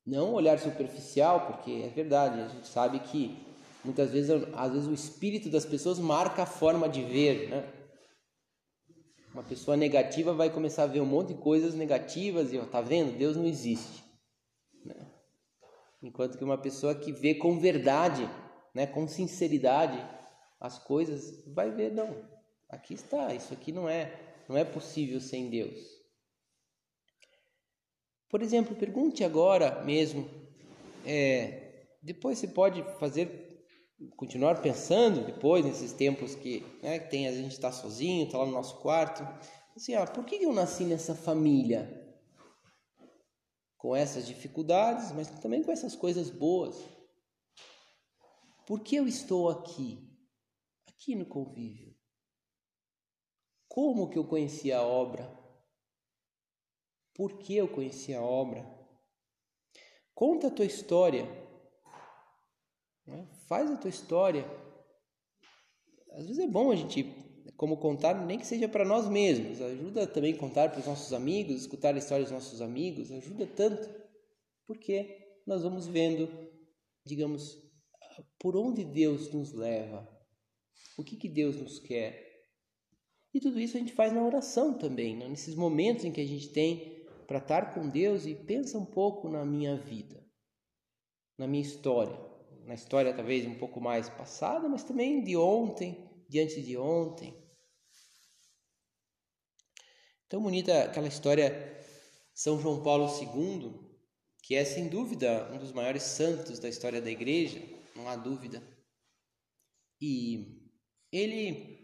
Não 0.05 0.33
olhar 0.33 0.57
superficial, 0.57 1.47
porque 1.47 1.83
é 1.85 1.89
verdade, 1.89 2.39
a 2.39 2.47
gente 2.47 2.67
sabe 2.67 2.99
que 2.99 3.37
muitas 3.83 4.11
vezes, 4.11 4.31
às 4.53 4.71
vezes 4.71 4.87
o 4.87 4.93
espírito 4.93 5.49
das 5.49 5.65
pessoas 5.65 5.99
marca 5.99 6.43
a 6.43 6.45
forma 6.45 6.87
de 6.87 7.03
ver, 7.03 7.49
né? 7.49 7.73
Uma 9.33 9.43
pessoa 9.43 9.77
negativa 9.77 10.33
vai 10.33 10.49
começar 10.49 10.83
a 10.83 10.87
ver 10.87 11.01
um 11.01 11.05
monte 11.05 11.33
de 11.33 11.41
coisas 11.41 11.75
negativas 11.75 12.51
e, 12.51 12.57
ó, 12.57 12.65
tá 12.65 12.81
vendo? 12.81 13.17
Deus 13.17 13.35
não 13.35 13.45
existe. 13.45 14.03
Né? 14.83 14.95
Enquanto 16.01 16.37
que 16.37 16.43
uma 16.43 16.57
pessoa 16.57 16.95
que 16.95 17.11
vê 17.11 17.35
com 17.35 17.59
verdade, 17.59 18.27
né, 18.73 18.87
com 18.87 19.07
sinceridade 19.07 19.97
as 20.59 20.79
coisas, 20.79 21.43
vai 21.53 21.69
ver, 21.69 21.91
não, 21.91 22.17
aqui 22.69 22.93
está, 22.93 23.33
isso 23.33 23.53
aqui 23.53 23.71
não 23.71 23.87
é, 23.87 24.19
não 24.49 24.57
é 24.57 24.63
possível 24.63 25.19
sem 25.19 25.49
Deus. 25.49 25.96
Por 28.29 28.41
exemplo, 28.41 28.75
pergunte 28.75 29.23
agora 29.23 29.83
mesmo. 29.83 30.29
É, 31.05 31.85
depois 32.01 32.37
você 32.37 32.47
pode 32.47 32.83
fazer, 32.99 33.65
continuar 34.15 34.61
pensando 34.61 35.25
depois 35.25 35.65
nesses 35.65 35.93
tempos 35.93 36.35
que 36.35 36.65
né, 36.83 36.99
tem 36.99 37.27
a 37.27 37.31
gente 37.31 37.53
está 37.53 37.71
sozinho, 37.71 38.25
está 38.25 38.37
lá 38.37 38.45
no 38.45 38.51
nosso 38.51 38.79
quarto. 38.79 39.23
Assim, 39.75 39.93
ah, 39.93 40.05
por 40.05 40.25
que 40.25 40.35
eu 40.35 40.51
nasci 40.51 40.83
nessa 40.83 41.15
família? 41.15 42.03
Com 43.77 43.95
essas 43.95 44.27
dificuldades, 44.27 45.11
mas 45.11 45.29
também 45.39 45.63
com 45.63 45.71
essas 45.71 45.95
coisas 45.95 46.29
boas. 46.29 46.83
Por 48.65 48.81
que 48.81 48.97
eu 48.97 49.07
estou 49.07 49.49
aqui? 49.49 50.11
Aqui 50.87 51.15
no 51.15 51.25
convívio. 51.25 51.95
Como 53.69 54.09
que 54.09 54.17
eu 54.17 54.27
conheci 54.27 54.73
a 54.73 54.81
obra? 54.81 55.36
Por 57.17 57.39
que 57.39 57.55
eu 57.57 57.67
conheci 57.67 58.13
a 58.13 58.21
obra. 58.21 58.63
Conta 60.13 60.47
a 60.47 60.51
tua 60.51 60.65
história. 60.65 61.25
Né? 63.07 63.27
Faz 63.47 63.71
a 63.71 63.77
tua 63.77 63.89
história. 63.89 64.45
Às 66.11 66.27
vezes 66.27 66.39
é 66.39 66.47
bom 66.47 66.71
a 66.71 66.75
gente, 66.75 67.03
como 67.57 67.77
contar, 67.77 68.23
nem 68.23 68.37
que 68.37 68.45
seja 68.45 68.69
para 68.69 68.85
nós 68.85 69.09
mesmos. 69.09 69.59
Ajuda 69.59 70.05
também 70.05 70.37
contar 70.37 70.69
para 70.69 70.79
os 70.79 70.85
nossos 70.85 71.11
amigos, 71.11 71.61
escutar 71.61 71.95
a 71.95 71.97
história 71.97 72.23
dos 72.23 72.31
nossos 72.31 72.61
amigos. 72.61 73.11
Ajuda 73.11 73.47
tanto. 73.47 73.89
Porque 74.67 75.39
nós 75.45 75.63
vamos 75.63 75.87
vendo, 75.87 76.29
digamos, 77.03 77.57
por 78.39 78.55
onde 78.55 78.83
Deus 78.83 79.33
nos 79.33 79.53
leva. 79.53 80.07
O 80.97 81.03
que, 81.03 81.15
que 81.15 81.29
Deus 81.29 81.55
nos 81.55 81.79
quer. 81.79 82.27
E 83.33 83.39
tudo 83.39 83.59
isso 83.59 83.75
a 83.75 83.79
gente 83.79 83.93
faz 83.93 84.13
na 84.13 84.23
oração 84.23 84.77
também, 84.77 85.15
né? 85.15 85.27
nesses 85.27 85.55
momentos 85.55 86.05
em 86.05 86.11
que 86.11 86.21
a 86.21 86.25
gente 86.25 86.49
tem 86.49 86.96
para 87.27 87.39
estar 87.39 87.73
com 87.73 87.89
Deus 87.89 88.25
e 88.25 88.33
pensa 88.33 88.77
um 88.77 88.85
pouco 88.85 89.29
na 89.29 89.45
minha 89.45 89.75
vida, 89.77 90.25
na 91.37 91.45
minha 91.45 91.61
história, 91.61 92.17
na 92.65 92.73
história 92.73 93.13
talvez 93.13 93.45
um 93.45 93.55
pouco 93.55 93.81
mais 93.81 94.09
passada, 94.09 94.67
mas 94.69 94.83
também 94.83 95.23
de 95.23 95.35
ontem, 95.35 96.09
diante 96.29 96.61
de 96.61 96.77
ontem. 96.77 97.45
Tão 100.29 100.41
bonita 100.41 100.85
aquela 100.85 101.07
história 101.07 101.77
São 102.33 102.59
João 102.59 102.81
Paulo 102.81 103.07
II, 103.21 103.87
que 104.41 104.55
é 104.55 104.63
sem 104.63 104.87
dúvida 104.87 105.49
um 105.53 105.57
dos 105.57 105.73
maiores 105.73 106.03
santos 106.03 106.59
da 106.59 106.69
história 106.69 107.01
da 107.01 107.11
igreja, 107.11 107.61
não 107.95 108.07
há 108.07 108.15
dúvida. 108.15 108.61
E 109.99 110.71
ele 111.11 111.77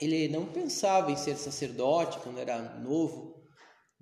ele 0.00 0.28
não 0.28 0.52
pensava 0.52 1.12
em 1.12 1.16
ser 1.16 1.36
sacerdote 1.36 2.18
quando 2.18 2.38
era 2.38 2.78
novo, 2.80 3.33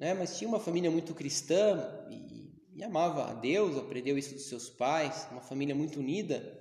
né? 0.02 0.14
mas 0.14 0.36
tinha 0.36 0.48
uma 0.48 0.58
família 0.58 0.90
muito 0.90 1.14
cristã 1.14 2.04
e, 2.10 2.52
e 2.74 2.82
amava 2.82 3.30
a 3.30 3.34
Deus, 3.34 3.76
aprendeu 3.76 4.18
isso 4.18 4.34
dos 4.34 4.48
seus 4.48 4.68
pais, 4.68 5.28
uma 5.30 5.40
família 5.40 5.76
muito 5.76 6.00
unida. 6.00 6.60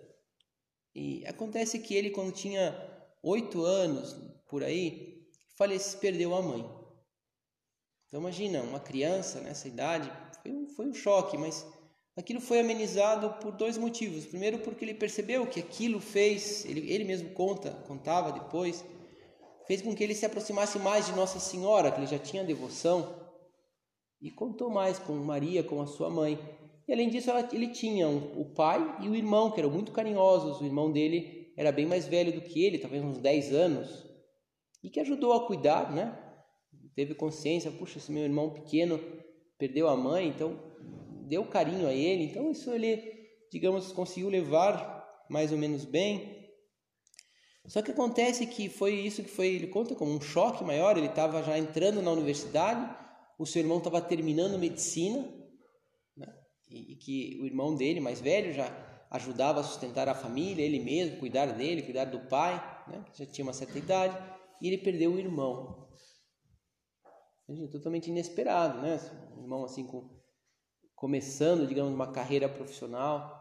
E 0.93 1.25
acontece 1.25 1.79
que 1.79 1.95
ele, 1.95 2.11
quando 2.11 2.31
tinha 2.31 2.77
oito 3.23 3.65
anos, 3.65 4.15
por 4.47 4.63
aí, 4.63 5.25
falece, 5.57 5.97
perdeu 5.97 6.35
a 6.35 6.41
mãe. 6.43 6.61
Então 8.07 8.19
imagina, 8.19 8.61
uma 8.61 8.79
criança 8.79 9.41
nessa 9.41 9.67
idade, 9.67 10.11
foi 10.43 10.51
um, 10.51 10.67
foi 10.69 10.85
um 10.85 10.93
choque, 10.93 11.35
mas 11.35 11.65
aquilo 12.15 12.41
foi 12.41 12.59
amenizado 12.59 13.39
por 13.41 13.53
dois 13.53 13.75
motivos. 13.75 14.23
Primeiro, 14.23 14.59
porque 14.59 14.85
ele 14.85 14.93
percebeu 14.93 15.47
que 15.47 15.59
aquilo 15.59 15.99
fez, 15.99 16.63
ele, 16.65 16.91
ele 16.91 17.05
mesmo 17.05 17.31
conta, 17.31 17.71
contava 17.87 18.31
depois, 18.31 18.85
fez 19.65 19.81
com 19.81 19.95
que 19.95 20.03
ele 20.03 20.13
se 20.13 20.27
aproximasse 20.27 20.77
mais 20.77 21.07
de 21.07 21.13
Nossa 21.13 21.39
Senhora, 21.39 21.91
que 21.91 22.01
ele 22.01 22.05
já 22.05 22.19
tinha 22.19 22.43
devoção 22.43 23.19
e 24.21 24.29
contou 24.29 24.69
mais 24.69 24.99
com 24.99 25.13
Maria, 25.13 25.63
com 25.63 25.81
a 25.81 25.87
sua 25.87 26.09
mãe. 26.09 26.37
E 26.87 26.93
além 26.93 27.09
disso, 27.09 27.29
ela, 27.29 27.47
ele 27.51 27.67
tinha 27.69 28.07
um, 28.07 28.39
o 28.39 28.53
pai 28.53 28.97
e 29.01 29.09
o 29.09 29.15
irmão, 29.15 29.49
que 29.49 29.59
eram 29.59 29.71
muito 29.71 29.91
carinhosos. 29.91 30.61
O 30.61 30.65
irmão 30.65 30.91
dele 30.91 31.51
era 31.57 31.71
bem 31.71 31.85
mais 31.85 32.07
velho 32.07 32.31
do 32.31 32.41
que 32.41 32.63
ele, 32.63 32.77
talvez 32.77 33.03
uns 33.03 33.17
10 33.17 33.53
anos, 33.53 34.05
e 34.83 34.89
que 34.89 34.99
ajudou 34.99 35.33
a 35.33 35.47
cuidar, 35.47 35.91
né? 35.91 36.17
Teve 36.95 37.15
consciência, 37.15 37.71
puxa, 37.71 37.97
esse 37.97 38.11
meu 38.11 38.23
irmão 38.23 38.49
pequeno 38.49 38.99
perdeu 39.57 39.87
a 39.87 39.95
mãe, 39.95 40.27
então 40.27 40.59
deu 41.27 41.45
carinho 41.45 41.87
a 41.87 41.93
ele. 41.93 42.25
Então 42.25 42.51
isso 42.51 42.71
ele, 42.71 43.01
digamos, 43.51 43.91
conseguiu 43.91 44.29
levar 44.29 45.01
mais 45.29 45.51
ou 45.51 45.57
menos 45.57 45.85
bem. 45.85 46.41
Só 47.67 47.81
que 47.81 47.91
acontece 47.91 48.45
que 48.47 48.67
foi 48.67 48.95
isso 48.95 49.23
que 49.23 49.29
foi, 49.29 49.47
ele 49.47 49.67
conta 49.67 49.95
como 49.95 50.11
um 50.11 50.19
choque 50.19 50.63
maior, 50.63 50.97
ele 50.97 51.07
estava 51.07 51.43
já 51.43 51.57
entrando 51.57 52.01
na 52.01 52.11
universidade, 52.11 53.00
o 53.41 53.45
seu 53.45 53.59
irmão 53.59 53.79
estava 53.79 53.99
terminando 53.99 54.59
medicina, 54.59 55.27
né? 56.15 56.31
e, 56.69 56.93
e, 56.93 56.95
que 56.95 57.39
o 57.41 57.45
irmão 57.47 57.73
dele, 57.73 57.99
mais 57.99 58.21
velho, 58.21 58.53
já 58.53 58.69
ajudava 59.09 59.61
a 59.61 59.63
sustentar 59.63 60.07
a 60.07 60.13
família, 60.13 60.63
ele 60.63 60.79
mesmo, 60.79 61.17
cuidar 61.17 61.47
dele, 61.47 61.81
cuidar 61.81 62.05
do 62.05 62.19
pai, 62.27 62.53
né? 62.87 63.03
que 63.11 63.17
já 63.17 63.25
tinha 63.25 63.43
uma 63.43 63.51
certa 63.51 63.79
idade, 63.79 64.15
e 64.61 64.67
ele 64.67 64.77
perdeu 64.77 65.13
o 65.13 65.19
irmão. 65.19 65.89
Totalmente 67.71 68.11
inesperado, 68.11 68.79
né? 68.79 68.97
Um 69.35 69.41
irmão 69.41 69.65
assim 69.65 69.85
com, 69.85 70.07
começando, 70.95 71.67
digamos, 71.67 71.91
uma 71.91 72.11
carreira 72.11 72.47
profissional. 72.47 73.37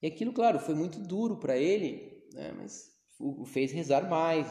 E 0.00 0.06
aquilo, 0.06 0.32
claro, 0.32 0.58
foi 0.58 0.74
muito 0.74 0.98
duro 0.98 1.36
para 1.36 1.56
ele, 1.56 2.26
né? 2.32 2.52
mas 2.56 2.90
o 3.20 3.44
fez 3.44 3.70
rezar 3.70 4.08
mais. 4.08 4.48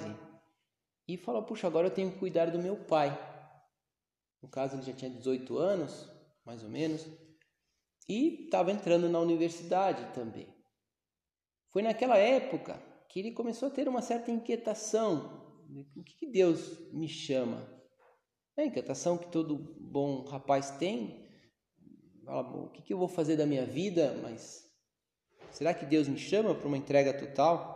E, 1.08 1.16
e 1.16 1.18
falou: 1.18 1.44
Puxa, 1.44 1.68
agora 1.68 1.88
eu 1.88 1.94
tenho 1.94 2.12
que 2.12 2.20
cuidar 2.20 2.52
do 2.52 2.60
meu 2.60 2.78
pai. 2.86 3.28
No 4.42 4.50
caso, 4.50 4.76
ele 4.76 4.84
já 4.84 4.94
tinha 4.94 5.12
18 5.12 5.58
anos, 5.58 6.10
mais 6.46 6.64
ou 6.64 6.70
menos, 6.70 7.06
e 8.08 8.46
estava 8.46 8.72
entrando 8.72 9.10
na 9.10 9.20
universidade 9.20 10.14
também. 10.14 10.48
Foi 11.70 11.82
naquela 11.82 12.18
época 12.18 12.82
que 13.10 13.20
ele 13.20 13.32
começou 13.32 13.68
a 13.68 13.72
ter 13.72 13.88
uma 13.88 14.02
certa 14.02 14.32
inquietação. 14.32 15.46
O 15.96 16.04
que, 16.04 16.28
Deus 16.28 16.92
me 16.94 17.10
chama? 17.10 17.68
É 18.56 18.64
a 18.64 18.66
inquietação 18.66 19.18
que 19.18 19.28
todo 19.28 19.58
bom 19.80 20.24
rapaz 20.24 20.72
tem. 20.72 21.28
o 22.26 22.70
que, 22.70 22.82
que 22.82 22.94
eu 22.94 22.98
vou 22.98 23.08
fazer 23.08 23.36
da 23.36 23.46
minha 23.46 23.66
vida? 23.66 24.18
Mas 24.24 24.68
Será 25.58 25.74
que 25.74 25.88
Deus 25.88 26.08
me 26.08 26.20
chama 26.20 26.54
para 26.54 26.68
uma 26.68 26.78
entrega 26.78 27.14
total? 27.14 27.76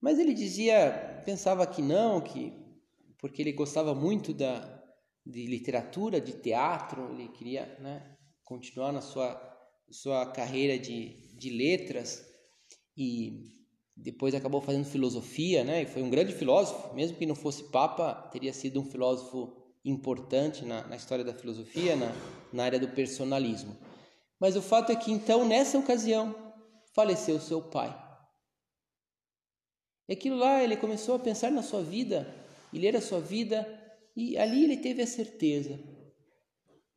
Mas 0.00 0.18
ele 0.18 0.32
dizia, 0.32 1.20
pensava 1.24 1.66
que 1.66 1.82
não, 1.82 2.20
que 2.20 2.52
porque 3.18 3.42
ele 3.42 3.52
gostava 3.52 3.92
muito 3.92 4.32
da 4.32 4.77
de 5.28 5.46
literatura, 5.46 6.20
de 6.20 6.32
teatro, 6.32 7.12
ele 7.12 7.28
queria 7.28 7.66
né, 7.80 8.16
continuar 8.42 8.92
na 8.92 9.02
sua 9.02 9.46
sua 9.90 10.26
carreira 10.26 10.78
de, 10.78 11.34
de 11.34 11.48
letras 11.48 12.22
e 12.96 13.54
depois 13.96 14.34
acabou 14.34 14.60
fazendo 14.60 14.84
filosofia, 14.84 15.64
né? 15.64 15.82
E 15.82 15.86
foi 15.86 16.02
um 16.02 16.10
grande 16.10 16.34
filósofo, 16.34 16.94
mesmo 16.94 17.16
que 17.16 17.24
não 17.24 17.34
fosse 17.34 17.64
papa, 17.70 18.14
teria 18.30 18.52
sido 18.52 18.80
um 18.80 18.84
filósofo 18.84 19.56
importante 19.84 20.64
na, 20.64 20.86
na 20.86 20.96
história 20.96 21.24
da 21.24 21.32
filosofia, 21.32 21.96
na, 21.96 22.12
na 22.52 22.64
área 22.64 22.78
do 22.78 22.88
personalismo. 22.88 23.76
Mas 24.38 24.56
o 24.56 24.62
fato 24.62 24.92
é 24.92 24.96
que 24.96 25.10
então, 25.10 25.46
nessa 25.46 25.78
ocasião, 25.78 26.34
faleceu 26.94 27.40
seu 27.40 27.62
pai. 27.62 27.96
E 30.08 30.12
aquilo 30.12 30.36
lá, 30.36 30.62
ele 30.62 30.76
começou 30.76 31.14
a 31.14 31.18
pensar 31.18 31.50
na 31.50 31.62
sua 31.62 31.82
vida, 31.82 32.26
e 32.72 32.78
ler 32.78 32.94
a 32.94 33.00
sua 33.00 33.20
vida, 33.20 33.66
e 34.18 34.36
ali 34.36 34.64
ele 34.64 34.76
teve 34.78 35.00
a 35.00 35.06
certeza: 35.06 35.78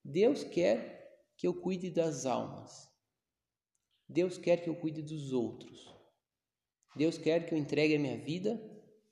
Deus 0.04 0.44
quer 0.44 1.22
que 1.38 1.46
eu 1.46 1.54
cuide 1.54 1.92
das 1.92 2.26
almas. 2.26 2.90
Deus 4.10 4.40
quer 4.40 4.58
que 4.58 4.68
eu 4.68 4.76
cuide 4.76 5.04
dos 5.04 5.32
outros. 5.32 5.88
Deus 6.96 7.20
quer 7.20 7.46
que 7.46 7.54
eu 7.54 7.60
entregue 7.60 7.96
a 7.96 8.00
minha 8.00 8.18
vida 8.18 8.60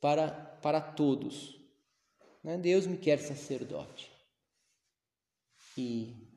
para, 0.02 0.28
para 0.32 0.82
todos. 0.82 1.56
Né? 2.44 2.58
Deus 2.58 2.88
me 2.88 2.98
quer 2.98 3.20
sacerdote. 3.20 4.12
E 5.78 6.28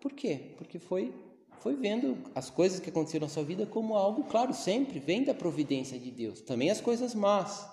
por 0.00 0.12
quê? 0.14 0.54
Porque 0.56 0.78
foi 0.78 1.14
foi 1.60 1.76
vendo 1.76 2.30
as 2.34 2.48
coisas 2.48 2.80
que 2.80 2.88
aconteceram 2.88 3.26
na 3.26 3.32
sua 3.32 3.42
vida 3.42 3.66
como 3.66 3.96
algo, 3.96 4.24
claro, 4.24 4.54
sempre 4.54 5.00
vem 5.00 5.24
da 5.24 5.34
providência 5.34 5.98
de 5.98 6.10
Deus. 6.10 6.40
Também 6.40 6.70
as 6.70 6.80
coisas 6.80 7.14
más. 7.14 7.68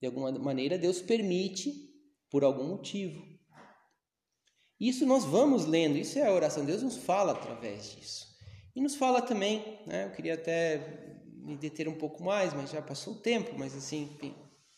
De 0.00 0.06
alguma 0.06 0.30
maneira, 0.32 0.78
Deus 0.78 1.02
permite 1.02 1.85
por 2.36 2.44
algum 2.44 2.64
motivo. 2.64 3.26
Isso 4.78 5.06
nós 5.06 5.24
vamos 5.24 5.64
lendo, 5.64 5.96
isso 5.96 6.18
é 6.18 6.26
a 6.26 6.32
oração. 6.34 6.66
Deus 6.66 6.82
nos 6.82 6.98
fala 6.98 7.32
através 7.32 7.92
disso. 7.92 8.26
E 8.74 8.80
nos 8.82 8.94
fala 8.94 9.22
também, 9.22 9.80
né? 9.86 10.04
Eu 10.04 10.10
queria 10.10 10.34
até 10.34 11.16
me 11.34 11.56
deter 11.56 11.88
um 11.88 11.96
pouco 11.96 12.22
mais, 12.22 12.52
mas 12.52 12.72
já 12.72 12.82
passou 12.82 13.14
o 13.14 13.22
tempo, 13.22 13.58
mas 13.58 13.74
assim, 13.74 14.18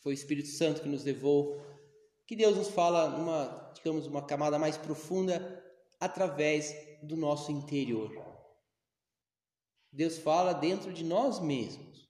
foi 0.00 0.12
o 0.12 0.14
Espírito 0.14 0.46
Santo 0.50 0.82
que 0.82 0.88
nos 0.88 1.02
levou. 1.02 1.60
Que 2.28 2.36
Deus 2.36 2.56
nos 2.56 2.68
fala 2.68 3.08
numa, 3.18 3.72
digamos, 3.74 4.06
uma 4.06 4.24
camada 4.24 4.56
mais 4.56 4.76
profunda 4.76 5.60
através 5.98 6.72
do 7.02 7.16
nosso 7.16 7.50
interior. 7.50 8.12
Deus 9.92 10.16
fala 10.16 10.52
dentro 10.52 10.92
de 10.92 11.02
nós 11.02 11.40
mesmos. 11.40 12.08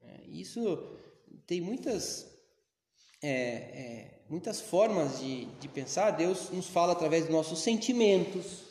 É, 0.00 0.26
isso 0.26 0.98
tem 1.46 1.60
muitas, 1.60 2.33
é, 3.26 3.30
é, 3.30 4.24
muitas 4.28 4.60
formas 4.60 5.18
de, 5.18 5.46
de 5.56 5.66
pensar. 5.68 6.10
Deus 6.10 6.50
nos 6.50 6.68
fala 6.68 6.92
através 6.92 7.24
dos 7.24 7.32
nossos 7.32 7.60
sentimentos, 7.60 8.64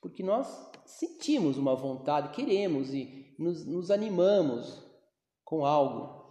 porque 0.00 0.22
nós 0.22 0.48
sentimos 0.86 1.58
uma 1.58 1.74
vontade, 1.74 2.34
queremos 2.34 2.94
e 2.94 3.34
nos, 3.38 3.66
nos 3.66 3.90
animamos 3.90 4.82
com 5.44 5.66
algo. 5.66 6.22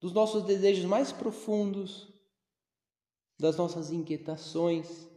Dos 0.00 0.12
nossos 0.12 0.44
desejos 0.44 0.84
mais 0.86 1.12
profundos, 1.12 2.08
das 3.38 3.56
nossas 3.56 3.90
inquietações, 3.90 5.08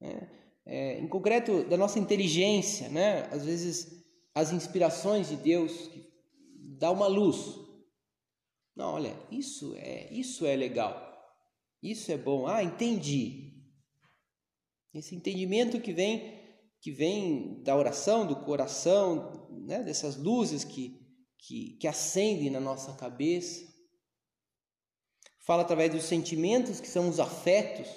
é, 0.00 0.28
é, 0.64 0.98
em 0.98 1.08
concreto 1.08 1.64
da 1.64 1.76
nossa 1.76 1.98
inteligência, 1.98 2.88
né? 2.88 3.28
Às 3.30 3.44
vezes 3.44 4.02
as 4.34 4.50
inspirações 4.50 5.28
de 5.28 5.36
Deus 5.36 5.88
que 5.88 6.10
dá 6.78 6.90
uma 6.90 7.06
luz. 7.06 7.69
Não, 8.74 8.94
olha, 8.94 9.16
isso 9.30 9.74
é 9.76 10.12
isso 10.12 10.46
é 10.46 10.56
legal, 10.56 10.96
isso 11.82 12.10
é 12.10 12.16
bom. 12.16 12.46
Ah, 12.46 12.62
entendi. 12.62 13.50
Esse 14.94 15.14
entendimento 15.14 15.80
que 15.80 15.92
vem 15.92 16.38
que 16.80 16.90
vem 16.90 17.62
da 17.62 17.76
oração, 17.76 18.26
do 18.26 18.36
coração, 18.36 19.48
né? 19.66 19.82
Dessas 19.82 20.16
luzes 20.16 20.64
que 20.64 20.98
que, 21.38 21.76
que 21.78 21.88
acendem 21.88 22.50
na 22.50 22.60
nossa 22.60 22.92
cabeça 22.92 23.70
fala 25.50 25.62
através 25.62 25.90
dos 25.90 26.04
sentimentos, 26.04 26.80
que 26.80 26.86
são 26.86 27.08
os 27.08 27.18
afetos. 27.18 27.88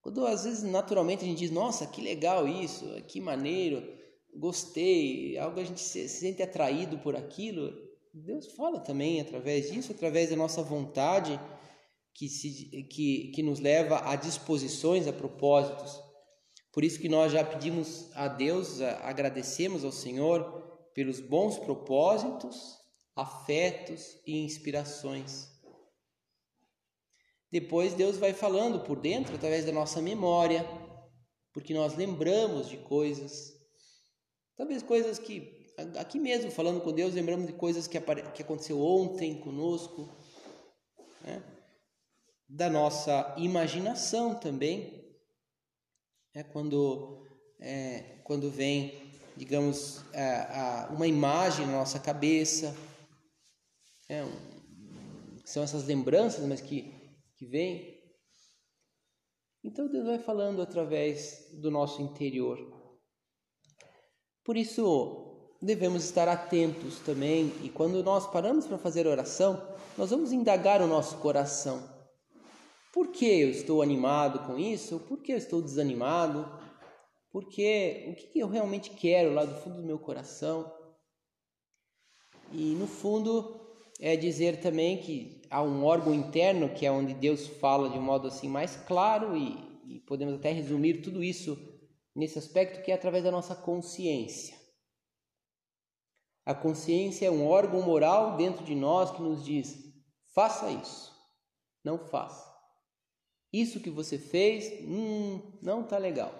Quando 0.00 0.24
às 0.26 0.44
vezes 0.44 0.62
naturalmente 0.62 1.24
a 1.24 1.26
gente 1.26 1.38
diz, 1.38 1.50
nossa, 1.50 1.86
que 1.86 2.00
legal 2.00 2.46
isso, 2.46 2.84
que 3.08 3.20
maneiro, 3.20 3.82
gostei, 4.34 5.36
algo 5.38 5.58
a 5.58 5.64
gente 5.64 5.80
se, 5.80 6.08
se 6.08 6.20
sente 6.20 6.42
atraído 6.42 6.98
por 6.98 7.16
aquilo, 7.16 7.72
Deus 8.14 8.52
fala 8.52 8.80
também 8.80 9.20
através 9.20 9.70
disso, 9.70 9.92
através 9.92 10.30
da 10.30 10.36
nossa 10.36 10.62
vontade 10.62 11.40
que, 12.14 12.28
se, 12.28 12.84
que, 12.84 13.32
que 13.34 13.42
nos 13.42 13.58
leva 13.58 14.00
a 14.10 14.16
disposições, 14.16 15.06
a 15.06 15.12
propósitos. 15.12 15.98
Por 16.72 16.84
isso 16.84 17.00
que 17.00 17.08
nós 17.08 17.32
já 17.32 17.42
pedimos 17.42 18.10
a 18.14 18.28
Deus, 18.28 18.80
agradecemos 18.80 19.84
ao 19.84 19.92
Senhor 19.92 20.90
pelos 20.94 21.20
bons 21.20 21.58
propósitos, 21.58 22.78
afetos 23.16 24.18
e 24.26 24.44
inspirações. 24.44 25.50
Depois 27.50 27.94
Deus 27.94 28.18
vai 28.18 28.34
falando 28.34 28.80
por 28.80 29.00
dentro 29.00 29.34
através 29.34 29.64
da 29.64 29.72
nossa 29.72 30.02
memória, 30.02 30.66
porque 31.52 31.72
nós 31.72 31.94
lembramos 31.96 32.68
de 32.68 32.78
coisas, 32.78 33.52
talvez 34.56 34.82
coisas 34.82 35.18
que 35.18 35.61
aqui 35.98 36.18
mesmo 36.18 36.50
falando 36.50 36.80
com 36.80 36.92
Deus 36.92 37.14
lembramos 37.14 37.46
de 37.46 37.52
coisas 37.52 37.86
que, 37.86 37.98
que 38.34 38.42
aconteceu 38.42 38.80
ontem 38.80 39.40
conosco, 39.40 40.08
né? 41.22 41.42
da 42.48 42.68
nossa 42.68 43.34
imaginação 43.38 44.34
também, 44.34 45.16
é 46.34 46.42
quando 46.42 47.26
é, 47.60 48.20
quando 48.24 48.50
vem 48.50 49.10
digamos 49.36 50.04
a, 50.14 50.86
a, 50.86 50.92
uma 50.92 51.06
imagem 51.06 51.66
na 51.66 51.72
nossa 51.72 51.98
cabeça, 51.98 52.76
é, 54.08 54.22
um, 54.22 55.38
são 55.44 55.62
essas 55.62 55.86
lembranças, 55.86 56.46
mas 56.46 56.60
que 56.60 57.02
que 57.42 57.46
vem. 57.46 58.00
Então 59.64 59.88
Deus 59.88 60.06
vai 60.06 60.18
falando 60.18 60.62
através 60.62 61.50
do 61.54 61.70
nosso 61.70 62.00
interior. 62.02 62.58
Por 64.44 64.56
isso, 64.56 65.31
devemos 65.62 66.02
estar 66.02 66.26
atentos 66.26 66.98
também, 66.98 67.52
e 67.62 67.68
quando 67.68 68.02
nós 68.02 68.26
paramos 68.26 68.66
para 68.66 68.76
fazer 68.76 69.06
oração, 69.06 69.62
nós 69.96 70.10
vamos 70.10 70.32
indagar 70.32 70.82
o 70.82 70.88
nosso 70.88 71.18
coração. 71.18 71.88
Por 72.92 73.12
que 73.12 73.24
eu 73.24 73.48
estou 73.48 73.80
animado 73.80 74.40
com 74.40 74.58
isso? 74.58 74.98
Por 75.00 75.22
que 75.22 75.32
eu 75.32 75.36
estou 75.36 75.62
desanimado? 75.62 76.46
Porque 77.30 78.06
o 78.08 78.14
que 78.16 78.40
eu 78.40 78.48
realmente 78.48 78.90
quero 78.90 79.32
lá 79.32 79.44
do 79.44 79.54
fundo 79.54 79.76
do 79.76 79.86
meu 79.86 79.98
coração? 79.98 80.70
E 82.52 82.74
no 82.74 82.86
fundo, 82.86 83.62
é 84.00 84.16
dizer 84.16 84.60
também 84.60 84.98
que 84.98 85.42
há 85.48 85.62
um 85.62 85.84
órgão 85.84 86.12
interno 86.12 86.74
que 86.74 86.84
é 86.84 86.90
onde 86.90 87.14
Deus 87.14 87.46
fala 87.46 87.88
de 87.88 87.96
um 87.96 88.02
modo 88.02 88.26
assim 88.26 88.48
mais 88.48 88.76
claro 88.76 89.36
e, 89.36 89.56
e 89.86 90.00
podemos 90.00 90.34
até 90.34 90.50
resumir 90.50 91.02
tudo 91.02 91.22
isso 91.22 91.56
nesse 92.14 92.38
aspecto 92.38 92.82
que 92.82 92.90
é 92.90 92.94
através 92.94 93.22
da 93.24 93.30
nossa 93.30 93.54
consciência. 93.54 94.61
A 96.44 96.54
consciência 96.54 97.26
é 97.26 97.30
um 97.30 97.46
órgão 97.46 97.82
moral 97.82 98.36
dentro 98.36 98.64
de 98.64 98.74
nós 98.74 99.10
que 99.10 99.22
nos 99.22 99.44
diz: 99.44 99.76
faça 100.34 100.70
isso, 100.70 101.12
não 101.84 101.98
faça. 101.98 102.50
Isso 103.52 103.80
que 103.80 103.90
você 103.90 104.18
fez, 104.18 104.82
hum, 104.82 105.58
não 105.62 105.84
tá 105.84 105.98
legal. 105.98 106.32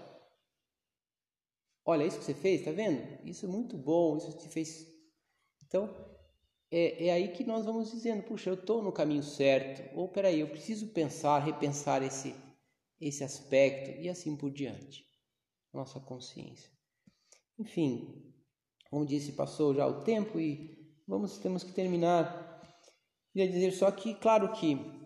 Olha, 1.85 2.05
isso 2.05 2.19
que 2.19 2.25
você 2.25 2.35
fez, 2.35 2.65
tá 2.65 2.71
vendo? 2.71 3.27
Isso 3.27 3.45
é 3.45 3.49
muito 3.49 3.77
bom, 3.77 4.17
isso 4.17 4.37
te 4.39 4.49
fez. 4.49 4.87
Então, 5.65 5.95
é, 6.71 7.07
é 7.07 7.13
aí 7.13 7.33
que 7.33 7.45
nós 7.45 7.65
vamos 7.65 7.91
dizendo: 7.91 8.23
puxa, 8.23 8.51
eu 8.51 8.55
estou 8.55 8.83
no 8.83 8.93
caminho 8.93 9.23
certo, 9.23 9.95
ou 9.97 10.09
peraí, 10.09 10.41
eu 10.41 10.49
preciso 10.49 10.89
pensar, 10.89 11.39
repensar 11.41 12.03
esse, 12.03 12.35
esse 13.01 13.23
aspecto, 13.23 14.01
e 14.01 14.09
assim 14.09 14.37
por 14.37 14.51
diante. 14.51 15.05
Nossa 15.73 16.01
consciência. 16.01 16.71
Enfim, 17.59 18.32
como 18.93 19.07
disse, 19.07 19.33
passou 19.33 19.75
já 19.75 19.87
o 19.87 20.03
tempo 20.03 20.39
e 20.39 20.71
vamos 21.09 21.39
temos 21.39 21.65
que 21.65 21.73
terminar. 21.73 22.61
Queria 23.33 23.51
dizer 23.51 23.73
só 23.73 23.91
que, 23.91 24.15
claro 24.15 24.53
que 24.53 25.01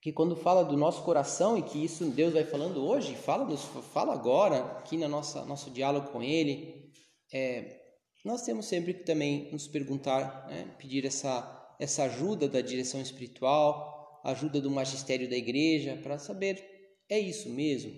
que 0.00 0.12
quando 0.12 0.34
fala 0.34 0.64
do 0.64 0.78
nosso 0.78 1.02
coração 1.02 1.58
e 1.58 1.62
que 1.62 1.84
isso 1.84 2.06
Deus 2.06 2.32
vai 2.32 2.44
falando 2.44 2.82
hoje, 2.82 3.14
fala, 3.14 3.44
nos, 3.44 3.64
fala 3.92 4.14
agora, 4.14 4.64
aqui 4.78 4.96
na 4.96 5.08
nossa 5.08 5.44
nosso 5.44 5.70
diálogo 5.70 6.08
com 6.10 6.22
Ele, 6.22 6.90
é, 7.30 7.78
nós 8.24 8.42
temos 8.42 8.64
sempre 8.64 8.94
que 8.94 9.04
também 9.04 9.52
nos 9.52 9.68
perguntar, 9.68 10.46
né, 10.48 10.74
pedir 10.78 11.04
essa 11.04 11.52
essa 11.78 12.04
ajuda 12.04 12.48
da 12.48 12.62
direção 12.62 13.02
espiritual, 13.02 14.22
ajuda 14.24 14.58
do 14.58 14.70
magistério 14.70 15.28
da 15.28 15.36
igreja, 15.36 16.00
para 16.02 16.18
saber 16.18 16.64
é 17.10 17.18
isso 17.18 17.50
mesmo, 17.50 17.92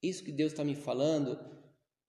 isso 0.00 0.22
que 0.22 0.30
Deus 0.30 0.52
está 0.52 0.62
me 0.62 0.76
falando, 0.76 1.55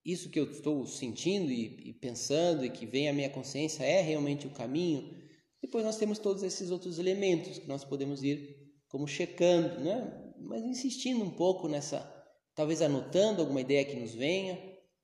isso 0.08 0.30
que 0.30 0.39
eu 0.39 0.50
estou 0.50 0.88
sentindo 0.88 1.52
e, 1.52 1.89
e 1.89 1.93
pensando 1.93 2.63
e 2.63 2.70
que 2.70 2.86
vem 2.86 3.10
à 3.10 3.13
minha 3.13 3.30
consciência 3.30 3.84
é 3.84 4.00
realmente 4.00 4.48
o 4.48 4.52
caminho. 4.52 5.13
Depois 5.62 5.84
nós 5.84 5.98
temos 5.98 6.17
todos 6.17 6.43
esses 6.43 6.72
outros 6.72 6.98
elementos 6.98 7.60
que 7.60 7.67
nós 7.67 7.84
podemos 7.84 8.24
ir 8.24 8.56
como 8.88 9.06
checando, 9.06 9.84
né? 9.84 10.34
mas 10.39 10.63
insistindo 10.63 11.26
um 11.26 11.30
pouco 11.30 11.67
nessa, 11.67 12.00
talvez 12.56 12.82
anotando 12.82 13.41
alguma 13.41 13.60
ideia 13.60 13.84
que 13.84 13.98
nos 13.98 14.13
venha, 14.13 14.58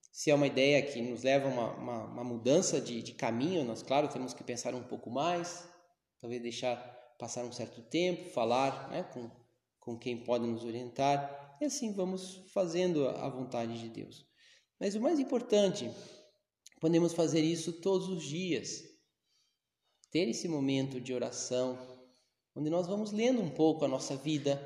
se 0.10 0.32
é 0.32 0.36
uma 0.36 0.48
ideia 0.48 0.82
que 0.82 1.02
nos 1.02 1.24
leva 1.24 1.50
a 1.50 1.52
uma, 1.52 1.74
uma, 1.74 2.06
uma 2.06 2.24
mudança 2.24 2.80
de, 2.80 3.02
de 3.02 3.12
caminho, 3.12 3.66
nós, 3.66 3.84
claro, 3.84 4.08
temos 4.08 4.34
que 4.34 4.44
pensar 4.44 4.74
um 4.74 4.84
pouco 4.84 5.10
mais, 5.10 5.68
talvez 6.22 6.42
deixar 6.42 6.78
passar 7.20 7.44
um 7.44 7.52
certo 7.52 7.82
tempo, 7.82 8.30
falar 8.30 8.89
né, 8.89 9.04
com, 9.04 9.30
com 9.82 10.00
quem 10.00 10.24
pode 10.24 10.48
nos 10.48 10.63
orientar, 10.63 11.58
e 11.60 11.66
assim 11.66 11.94
vamos 11.94 12.46
fazendo 12.54 13.10
a 13.10 13.28
vontade 13.28 13.78
de 13.82 13.89
Deus. 13.89 14.33
Mas 14.84 14.96
o 14.96 15.00
mais 15.00 15.17
importante, 15.17 15.89
podemos 16.82 17.13
fazer 17.13 17.39
isso 17.39 17.72
todos 17.72 18.10
os 18.10 18.22
dias, 18.22 18.84
ter 20.12 20.28
esse 20.28 20.46
momento 20.46 21.00
de 21.00 21.13
oração, 21.13 21.80
onde 22.54 22.69
nós 22.69 22.86
vamos 22.86 23.13
lendo 23.13 23.41
um 23.41 23.50
pouco 23.50 23.86
a 23.86 23.88
nossa 23.88 24.17
vida, 24.17 24.62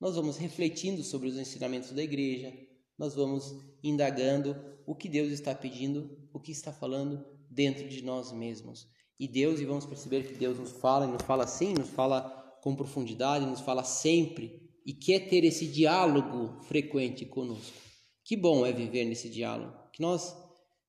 nós 0.00 0.16
vamos 0.16 0.38
refletindo 0.38 1.04
sobre 1.04 1.28
os 1.28 1.38
ensinamentos 1.38 1.92
da 1.92 2.02
igreja, 2.02 2.52
nós 2.98 3.14
vamos 3.14 3.54
indagando 3.80 4.56
o 4.84 4.92
que 4.92 5.08
Deus 5.08 5.30
está 5.30 5.54
pedindo, 5.54 6.28
o 6.32 6.40
que 6.40 6.50
está 6.50 6.72
falando 6.72 7.24
dentro 7.48 7.88
de 7.88 8.02
nós 8.02 8.32
mesmos. 8.32 8.88
E 9.20 9.28
Deus, 9.28 9.60
e 9.60 9.64
vamos 9.64 9.86
perceber 9.86 10.26
que 10.26 10.34
Deus 10.34 10.58
nos 10.58 10.72
fala, 10.72 11.06
e 11.06 11.12
nos 11.12 11.22
fala 11.22 11.44
assim, 11.44 11.74
nos 11.74 11.90
fala 11.90 12.28
com 12.60 12.74
profundidade, 12.74 13.46
nos 13.46 13.60
fala 13.60 13.84
sempre, 13.84 14.68
e 14.84 14.92
quer 14.92 15.28
ter 15.28 15.44
esse 15.44 15.68
diálogo 15.68 16.60
frequente 16.64 17.24
conosco. 17.24 17.83
Que 18.24 18.38
bom 18.38 18.64
é 18.64 18.72
viver 18.72 19.04
nesse 19.04 19.28
diálogo, 19.28 19.76
que 19.92 20.00
nós 20.00 20.34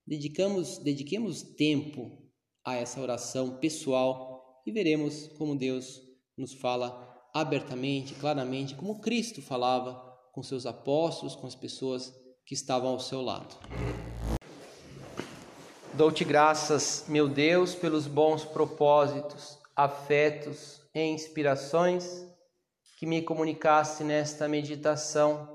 dedicamos, 0.08 0.78
dediquemos 0.78 1.44
tempo 1.44 2.18
a 2.64 2.76
essa 2.76 3.02
oração 3.02 3.58
pessoal 3.58 4.62
e 4.66 4.72
veremos 4.72 5.28
como 5.38 5.54
Deus 5.54 6.02
nos 6.38 6.54
fala 6.54 7.14
abertamente, 7.34 8.14
claramente, 8.16 8.74
como 8.74 9.02
Cristo 9.02 9.42
falava 9.42 10.02
com 10.32 10.42
seus 10.42 10.66
apóstolos, 10.66 11.36
com 11.36 11.46
as 11.46 11.56
pessoas 11.56 12.14
que 12.46 12.54
estavam 12.54 12.92
ao 12.92 13.02
seu 13.02 13.22
lado. 13.22 13.54
Dou-te 15.94 16.24
graças, 16.24 17.04
meu 17.10 17.28
Deus, 17.28 17.76
pelos 17.76 18.08
bons 18.08 18.46
propósitos, 18.46 19.60
afetos 19.76 20.80
e 20.94 21.02
inspirações 21.02 22.26
que 22.98 23.06
me 23.06 23.22
comunicaste 23.22 24.06
nesta 24.06 24.48
meditação. 24.48 25.55